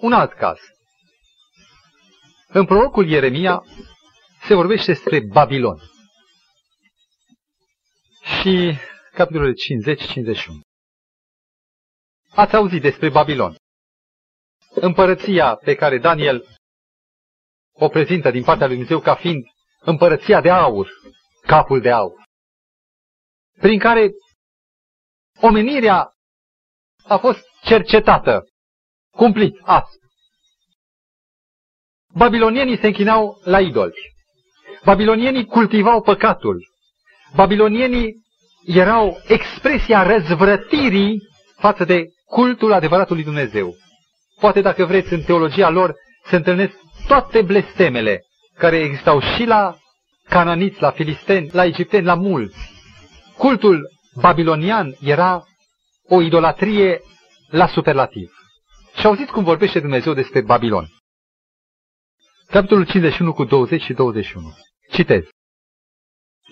Un 0.00 0.12
alt 0.12 0.32
caz. 0.32 0.58
În 2.48 2.64
prorocul 2.64 3.08
Ieremia 3.08 3.62
se 4.46 4.54
vorbește 4.54 4.92
despre 4.92 5.20
Babilon. 5.20 5.78
Și 8.40 8.76
capitolul 9.16 9.54
50-51. 9.54 10.36
Ați 12.30 12.54
auzit 12.54 12.80
despre 12.80 13.10
Babilon. 13.10 13.56
Împărăția 14.74 15.54
pe 15.54 15.74
care 15.74 15.98
Daniel 15.98 16.46
o 17.72 17.88
prezintă 17.88 18.30
din 18.30 18.42
partea 18.42 18.66
lui 18.66 18.74
Dumnezeu 18.74 19.00
ca 19.00 19.14
fiind 19.14 19.44
împărăția 19.80 20.40
de 20.40 20.50
aur, 20.50 20.88
capul 21.46 21.80
de 21.80 21.90
aur, 21.90 22.22
prin 23.58 23.78
care 23.78 24.10
omenirea 25.40 26.10
a 27.04 27.16
fost 27.18 27.40
cercetată, 27.62 28.44
cumpliți 29.10 29.58
azi. 29.62 29.98
Babilonienii 32.14 32.78
se 32.78 32.86
închinau 32.86 33.40
la 33.44 33.60
idoli. 33.60 34.14
Babilonienii 34.84 35.46
cultivau 35.46 36.02
păcatul. 36.02 36.66
Babilonienii 37.34 38.25
erau 38.66 39.20
expresia 39.26 40.02
răzvrătirii 40.02 41.22
față 41.56 41.84
de 41.84 42.04
cultul 42.24 42.72
adevăratului 42.72 43.24
Dumnezeu. 43.24 43.74
Poate 44.40 44.60
dacă 44.60 44.84
vreți 44.84 45.12
în 45.12 45.22
teologia 45.22 45.68
lor 45.68 45.94
se 46.24 46.36
întâlnesc 46.36 46.74
toate 47.06 47.42
blestemele 47.42 48.24
care 48.54 48.76
existau 48.76 49.20
și 49.20 49.44
la 49.44 49.76
cananiți, 50.28 50.80
la 50.80 50.90
filisteni, 50.90 51.50
la 51.52 51.64
egipteni, 51.64 52.04
la 52.04 52.14
mulți. 52.14 52.56
Cultul 53.36 53.90
babilonian 54.20 54.96
era 55.00 55.44
o 56.08 56.20
idolatrie 56.20 57.00
la 57.50 57.66
superlativ. 57.66 58.30
Și 58.98 59.06
auziți 59.06 59.32
cum 59.32 59.44
vorbește 59.44 59.80
Dumnezeu 59.80 60.14
despre 60.14 60.40
Babilon. 60.40 60.86
Capitolul 62.46 62.86
51 62.86 63.32
cu 63.32 63.44
20 63.44 63.82
și 63.82 63.92
21. 63.92 64.54
Citez. 64.90 65.24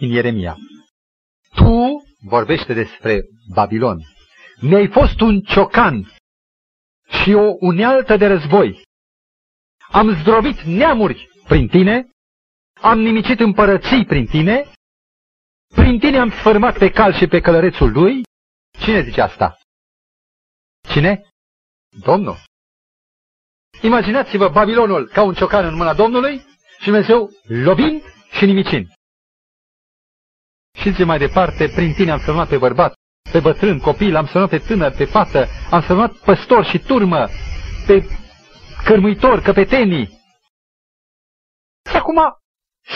În 0.00 0.08
Ieremia. 0.08 0.56
Tu, 1.54 1.93
vorbește 2.24 2.72
despre 2.72 3.20
Babilon, 3.54 3.98
mi-ai 4.60 4.88
fost 4.88 5.20
un 5.20 5.40
ciocan 5.40 6.12
și 7.22 7.32
o 7.32 7.56
unealtă 7.60 8.16
de 8.16 8.26
război. 8.26 8.82
Am 9.90 10.20
zdrobit 10.20 10.60
neamuri 10.60 11.28
prin 11.48 11.68
tine, 11.68 12.10
am 12.80 12.98
nimicit 12.98 13.40
împărății 13.40 14.04
prin 14.06 14.26
tine, 14.26 14.72
prin 15.74 15.98
tine 15.98 16.18
am 16.18 16.30
sfârmat 16.30 16.78
pe 16.78 16.90
cal 16.90 17.14
și 17.14 17.26
pe 17.26 17.40
călărețul 17.40 17.92
lui. 17.92 18.22
Cine 18.78 19.02
zice 19.02 19.20
asta? 19.20 19.58
Cine? 20.88 21.22
Domnul. 22.04 22.36
Imaginați-vă 23.82 24.48
Babilonul 24.48 25.08
ca 25.08 25.22
un 25.22 25.34
ciocan 25.34 25.64
în 25.64 25.74
mâna 25.74 25.94
Domnului 25.94 26.38
și 26.78 26.84
Dumnezeu 26.84 27.30
lovind 27.42 28.02
și 28.30 28.44
nimicind. 28.44 28.86
Și 30.74 30.90
zice 30.90 31.04
mai 31.04 31.18
departe, 31.18 31.68
prin 31.74 31.92
tine 31.92 32.10
am 32.10 32.18
sănat 32.18 32.48
pe 32.48 32.58
bărbat, 32.58 32.94
pe 33.32 33.40
bătrân, 33.40 33.78
copil, 33.78 34.16
am 34.16 34.26
sănat 34.26 34.48
pe 34.48 34.58
tânăr, 34.58 34.92
pe 34.96 35.04
fată, 35.04 35.46
am 35.70 35.82
sănat 35.82 36.12
păstor 36.12 36.64
și 36.64 36.78
turmă, 36.78 37.28
pe 37.86 38.04
cărmuitor, 38.84 39.40
căpetenii. 39.40 40.06
Și 41.90 41.96
acum, 41.96 42.20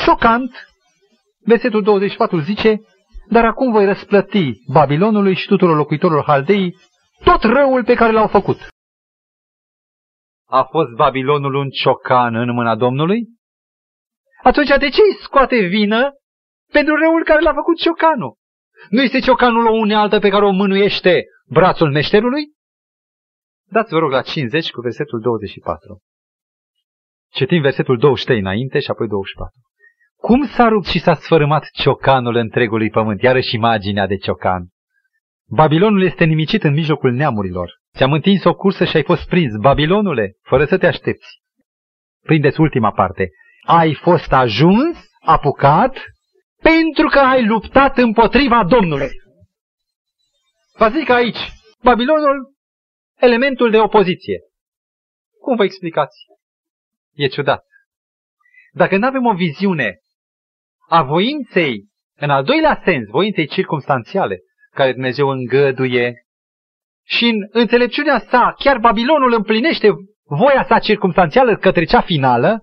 șocant, 0.05 0.69
versetul 1.45 1.83
24 1.83 2.39
zice, 2.41 2.81
dar 3.29 3.45
acum 3.45 3.73
voi 3.73 3.85
răsplăti 3.85 4.53
Babilonului 4.73 5.35
și 5.35 5.47
tuturor 5.47 5.77
locuitorilor 5.77 6.25
Haldei 6.25 6.77
tot 7.25 7.43
răul 7.43 7.85
pe 7.85 7.95
care 7.95 8.13
l-au 8.13 8.29
făcut. 8.29 8.59
A 10.47 10.63
fost 10.63 10.91
Babilonul 10.91 11.55
un 11.55 11.69
ciocan 11.69 12.35
în 12.35 12.55
mâna 12.55 12.77
Domnului? 12.77 13.27
Atunci 14.43 14.69
de 14.69 14.89
ce 14.89 15.01
îi 15.01 15.19
scoate 15.23 15.57
vină 15.61 16.13
pentru 16.73 16.95
răul 16.95 17.25
care 17.25 17.41
l-a 17.41 17.53
făcut 17.53 17.77
ciocanul? 17.79 18.37
Nu 18.89 19.03
este 19.03 19.19
ciocanul 19.19 19.67
o 19.67 19.77
unealtă 19.77 20.19
pe 20.19 20.29
care 20.29 20.45
o 20.45 20.51
mânuiește 20.51 21.25
brațul 21.47 21.91
meșterului? 21.91 22.45
Dați 23.71 23.93
vă 23.93 23.99
rog 23.99 24.11
la 24.11 24.23
50 24.23 24.71
cu 24.71 24.81
versetul 24.81 25.21
24. 25.21 26.01
Citim 27.31 27.61
versetul 27.61 27.99
23 27.99 28.39
înainte 28.39 28.79
și 28.81 28.91
apoi 28.91 29.09
24. 29.09 29.55
Cum 30.17 30.47
s-a 30.47 30.69
rupt 30.69 30.87
și 30.87 30.99
s-a 30.99 31.15
sfărâmat 31.15 31.69
ciocanul 31.73 32.35
întregului 32.35 32.91
pământ, 32.91 33.23
iarăși 33.23 33.55
imaginea 33.55 34.07
de 34.07 34.17
ciocan. 34.17 34.69
Babilonul 35.51 36.03
este 36.03 36.25
nimicit 36.25 36.63
în 36.63 36.73
mijlocul 36.73 37.13
neamurilor. 37.13 37.71
Ți-am 37.97 38.13
întins 38.13 38.45
o 38.45 38.55
cursă 38.55 38.85
și 38.85 38.97
ai 38.97 39.03
fost 39.03 39.29
prins, 39.29 39.57
Babilonule, 39.57 40.33
fără 40.43 40.65
să 40.65 40.79
te 40.79 40.87
aștepți. 40.87 41.27
Prindeți 42.23 42.61
ultima 42.61 42.93
parte. 42.93 43.29
Ai 43.67 43.95
fost 43.95 44.33
ajuns, 44.33 44.99
apucat, 45.21 46.05
pentru 46.69 47.09
că 47.09 47.19
ai 47.19 47.47
luptat 47.47 47.99
împotriva 47.99 48.65
Domnului. 48.65 49.11
Vă 50.79 50.89
zic 50.89 51.09
aici, 51.09 51.39
Babilonul, 51.83 52.55
elementul 53.17 53.71
de 53.71 53.79
opoziție. 53.79 54.39
Cum 55.41 55.57
vă 55.57 55.65
explicați? 55.65 56.17
E 57.15 57.27
ciudat. 57.27 57.65
Dacă 58.73 58.97
nu 58.97 59.07
avem 59.07 59.25
o 59.27 59.35
viziune 59.35 59.99
a 60.89 61.03
voinței, 61.03 61.87
în 62.17 62.31
al 62.31 62.45
doilea 62.45 62.81
sens, 62.85 63.09
voinței 63.09 63.47
circumstanțiale, 63.47 64.39
care 64.71 64.93
Dumnezeu 64.93 65.29
îngăduie 65.29 66.15
și 67.07 67.25
în 67.25 67.49
înțelepciunea 67.51 68.19
sa, 68.19 68.55
chiar 68.59 68.79
Babilonul 68.79 69.33
împlinește 69.33 69.89
voia 70.25 70.65
sa 70.69 70.79
circumstanțială 70.79 71.57
către 71.57 71.85
cea 71.85 72.01
finală, 72.01 72.61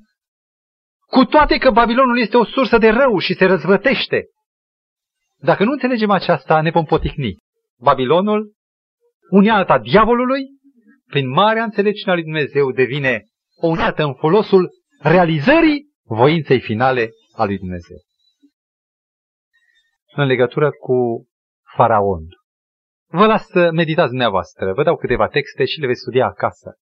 cu 1.05 1.25
toate 1.25 1.57
că 1.57 1.71
Babilonul 1.71 2.19
este 2.19 2.37
o 2.37 2.45
sursă 2.45 2.77
de 2.77 2.89
rău 2.89 3.17
și 3.17 3.33
se 3.33 3.45
răzvrătește. 3.45 4.25
Dacă 5.37 5.63
nu 5.63 5.71
înțelegem 5.71 6.09
aceasta, 6.09 6.61
ne 6.61 6.71
vom 6.71 6.85
potihni. 6.85 7.37
Babilonul, 7.79 8.53
unealta 9.29 9.79
diavolului, 9.79 10.41
prin 11.07 11.29
marea 11.29 11.63
înțelepciune 11.63 12.11
a 12.11 12.15
lui 12.15 12.23
Dumnezeu, 12.23 12.71
devine 12.71 13.23
o 13.55 13.67
unealtă 13.67 14.03
în 14.03 14.13
folosul 14.13 14.69
realizării 14.99 15.85
voinței 16.03 16.61
finale 16.61 17.09
a 17.35 17.45
lui 17.45 17.57
Dumnezeu. 17.57 17.97
În 20.15 20.25
legătură 20.25 20.71
cu 20.71 21.27
Faraon. 21.75 22.23
Vă 23.07 23.25
las 23.25 23.45
să 23.47 23.71
meditați 23.71 24.09
dumneavoastră, 24.09 24.73
vă 24.73 24.83
dau 24.83 24.95
câteva 24.95 25.27
texte 25.27 25.65
și 25.65 25.79
le 25.79 25.87
veți 25.87 25.99
studia 25.99 26.25
acasă. 26.25 26.75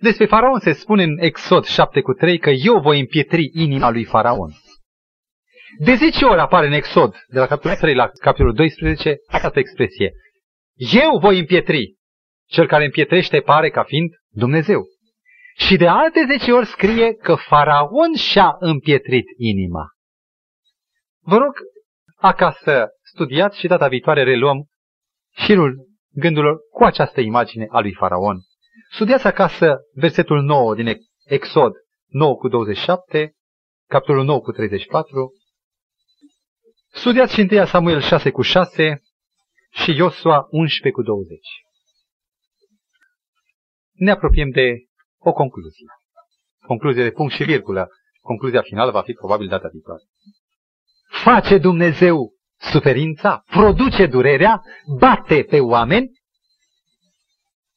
Despre 0.00 0.26
Faraon 0.26 0.58
se 0.58 0.72
spune 0.72 1.02
în 1.02 1.18
Exod 1.18 1.64
7 1.64 2.00
cu 2.00 2.12
3 2.12 2.38
că 2.38 2.50
eu 2.50 2.80
voi 2.80 3.00
împietri 3.00 3.50
inima 3.52 3.90
lui 3.90 4.04
Faraon. 4.04 4.52
De 5.78 5.94
10 5.94 6.24
ori 6.24 6.40
apare 6.40 6.66
în 6.66 6.72
Exod, 6.72 7.14
de 7.26 7.38
la 7.38 7.46
capitolul 7.46 7.76
3 7.76 7.94
la 7.94 8.10
capitolul 8.20 8.54
12, 8.54 9.16
această 9.28 9.58
expresie. 9.58 10.12
Eu 10.92 11.18
voi 11.18 11.38
împietri. 11.38 11.96
Cel 12.46 12.66
care 12.66 12.84
împietrește 12.84 13.40
pare 13.40 13.70
ca 13.70 13.82
fiind 13.82 14.10
Dumnezeu. 14.28 14.82
Și 15.56 15.76
de 15.76 15.86
alte 15.86 16.24
10 16.38 16.52
ori 16.52 16.66
scrie 16.66 17.14
că 17.14 17.34
Faraon 17.34 18.14
și-a 18.14 18.56
împietrit 18.58 19.26
inima. 19.36 19.86
Vă 21.20 21.36
rog 21.36 21.52
acasă 22.16 22.88
studiați 23.02 23.58
și 23.58 23.66
data 23.66 23.88
viitoare 23.88 24.22
reluăm 24.22 24.66
șirul 25.34 25.86
gândurilor 26.12 26.56
cu 26.70 26.84
această 26.84 27.20
imagine 27.20 27.66
a 27.70 27.80
lui 27.80 27.94
Faraon. 27.94 28.36
Studiați 28.90 29.26
acasă 29.26 29.76
versetul 29.94 30.42
9 30.42 30.74
din 30.74 30.96
Exod 31.24 31.72
9 32.06 32.36
cu 32.36 32.48
27, 32.48 33.34
capitolul 33.86 34.24
9 34.24 34.40
cu 34.40 34.52
34. 34.52 35.32
Studiați 36.92 37.34
și 37.34 37.48
1 37.50 37.64
Samuel 37.64 38.00
6 38.00 38.30
cu 38.30 38.42
6 38.42 39.02
și 39.70 39.90
Iosua 39.96 40.46
11 40.50 41.00
cu 41.00 41.02
20. 41.02 41.38
Ne 43.92 44.10
apropiem 44.10 44.50
de 44.50 44.74
o 45.18 45.32
concluzie. 45.32 45.86
Concluzie 46.66 47.02
de 47.02 47.10
punct 47.10 47.32
și 47.32 47.44
virgulă. 47.44 47.88
Concluzia 48.20 48.62
finală 48.62 48.90
va 48.90 49.02
fi 49.02 49.12
probabil 49.12 49.48
data 49.48 49.68
viitoare. 49.68 50.02
Face 51.24 51.58
Dumnezeu 51.58 52.32
suferința, 52.56 53.42
produce 53.46 54.06
durerea, 54.06 54.62
bate 54.98 55.42
pe 55.42 55.60
oameni, 55.60 56.10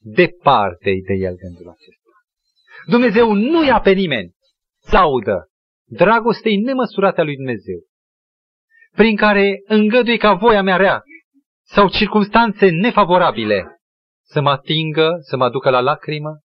departe 0.03 0.91
de 1.07 1.13
el 1.13 1.35
gândul 1.35 1.69
acesta. 1.69 2.09
Dumnezeu 2.85 3.33
nu 3.33 3.65
ia 3.65 3.79
pe 3.79 3.91
nimeni, 3.91 4.31
laudă 4.91 5.47
dragostei 5.85 6.57
nemăsurate 6.57 7.21
a 7.21 7.23
lui 7.23 7.35
Dumnezeu, 7.35 7.79
prin 8.91 9.15
care 9.15 9.61
îngădui 9.65 10.17
ca 10.17 10.33
voia 10.33 10.61
mea 10.61 10.75
rea 10.75 11.03
sau 11.63 11.89
circunstanțe 11.89 12.69
nefavorabile 12.69 13.81
să 14.23 14.41
mă 14.41 14.49
atingă, 14.49 15.17
să 15.19 15.37
mă 15.37 15.43
aducă 15.43 15.69
la 15.69 15.79
lacrimă, 15.79 16.39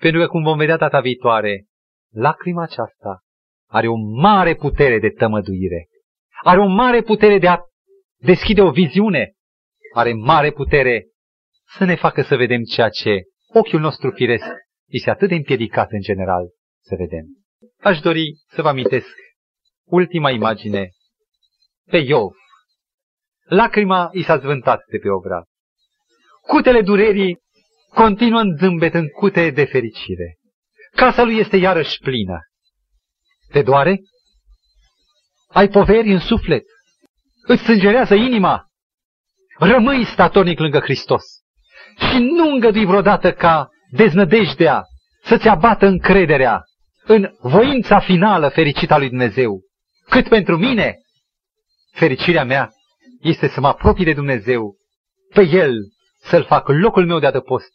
pentru 0.00 0.20
că, 0.20 0.26
cum 0.26 0.42
vom 0.42 0.58
vedea 0.58 0.76
data 0.76 1.00
viitoare, 1.00 1.64
lacrima 2.12 2.62
aceasta 2.62 3.18
are 3.68 3.88
o 3.88 3.96
mare 3.96 4.54
putere 4.54 4.98
de 4.98 5.10
tămăduire 5.10 5.88
are 6.44 6.60
o 6.60 6.66
mare 6.66 7.02
putere 7.02 7.38
de 7.38 7.48
a 7.48 7.58
deschide 8.16 8.62
o 8.62 8.70
viziune, 8.70 9.32
are 9.94 10.12
mare 10.12 10.50
putere 10.50 11.06
să 11.76 11.84
ne 11.84 11.96
facă 11.96 12.22
să 12.22 12.36
vedem 12.36 12.62
ceea 12.62 12.88
ce 12.88 13.22
ochiul 13.46 13.80
nostru 13.80 14.10
firesc 14.10 14.46
este 14.88 15.10
atât 15.10 15.28
de 15.28 15.34
împiedicat 15.34 15.90
în 15.90 16.00
general 16.00 16.48
să 16.80 16.94
vedem. 16.98 17.26
Aș 17.80 18.00
dori 18.00 18.38
să 18.48 18.62
vă 18.62 18.68
amintesc 18.68 19.08
ultima 19.84 20.30
imagine 20.30 20.88
pe 21.90 21.96
Iov. 21.96 22.32
Lacrima 23.44 24.08
i 24.12 24.22
s-a 24.22 24.38
zvântat 24.38 24.84
de 24.90 24.98
pe 24.98 25.08
obraz. 25.08 25.44
Cutele 26.40 26.82
durerii 26.82 27.38
continuă 27.88 28.40
în 28.40 28.56
zâmbet 28.56 28.94
în 28.94 29.08
cute 29.08 29.50
de 29.50 29.64
fericire. 29.64 30.36
Casa 30.90 31.22
lui 31.22 31.38
este 31.38 31.56
iarăși 31.56 31.98
plină. 31.98 32.38
Te 33.50 33.62
doare? 33.62 34.00
ai 35.54 35.68
poveri 35.68 36.12
în 36.12 36.20
suflet, 36.20 36.64
îți 37.46 37.62
sângerează 37.62 38.14
inima, 38.14 38.66
rămâi 39.58 40.04
statornic 40.04 40.58
lângă 40.58 40.78
Hristos 40.78 41.43
și 41.98 42.18
nu 42.18 42.50
îngădui 42.50 42.84
vreodată 42.84 43.32
ca 43.32 43.68
deznădejdea, 43.90 44.82
să-ți 45.22 45.48
abată 45.48 45.86
încrederea 45.86 46.62
în 47.06 47.30
voința 47.40 47.98
finală 47.98 48.48
fericită 48.48 48.94
a 48.94 48.98
lui 48.98 49.08
Dumnezeu. 49.08 49.60
Cât 50.08 50.28
pentru 50.28 50.56
mine, 50.56 50.94
fericirea 51.92 52.44
mea 52.44 52.70
este 53.20 53.48
să 53.48 53.60
mă 53.60 53.66
apropii 53.66 54.04
de 54.04 54.12
Dumnezeu, 54.12 54.74
pe 55.34 55.48
El 55.48 55.74
să-L 56.22 56.44
fac 56.44 56.68
locul 56.68 57.06
meu 57.06 57.18
de 57.18 57.26
adăpost 57.26 57.72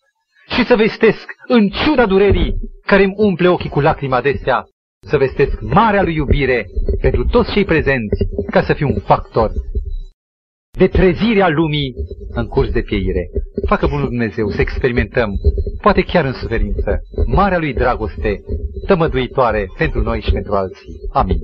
și 0.48 0.66
să 0.66 0.76
vestesc, 0.76 1.34
în 1.48 1.70
ciuda 1.70 2.06
durerii 2.06 2.54
care 2.86 3.04
îmi 3.04 3.14
umple 3.16 3.48
ochii 3.48 3.70
cu 3.70 3.80
lacrima 3.80 4.18
adesea, 4.18 4.66
să 5.02 5.18
vestesc 5.18 5.62
marea 5.62 6.02
lui 6.02 6.16
iubire 6.16 6.66
pentru 7.02 7.26
toți 7.26 7.52
cei 7.52 7.66
prezenți, 7.66 8.18
ca 8.52 8.64
să 8.64 8.74
fiu 8.74 8.88
un 8.88 9.00
factor 9.00 9.52
de 10.80 10.88
trezire 10.88 11.42
a 11.42 11.50
lumii 11.50 11.94
în 12.30 12.46
curs 12.48 12.70
de 12.72 12.82
pieire. 12.82 13.30
Facă 13.66 13.88
bunul 13.88 14.08
Dumnezeu 14.08 14.50
să 14.50 14.62
experimentăm, 14.62 15.32
poate 15.82 16.02
chiar 16.02 16.26
în 16.26 16.34
suferință, 16.34 17.02
marea 17.26 17.58
lui 17.58 17.74
dragoste, 17.74 18.42
tămăduitoare 18.88 19.66
pentru 19.78 20.02
noi 20.02 20.22
și 20.22 20.32
pentru 20.32 20.54
alții. 20.54 20.94
Amin. 21.12 21.38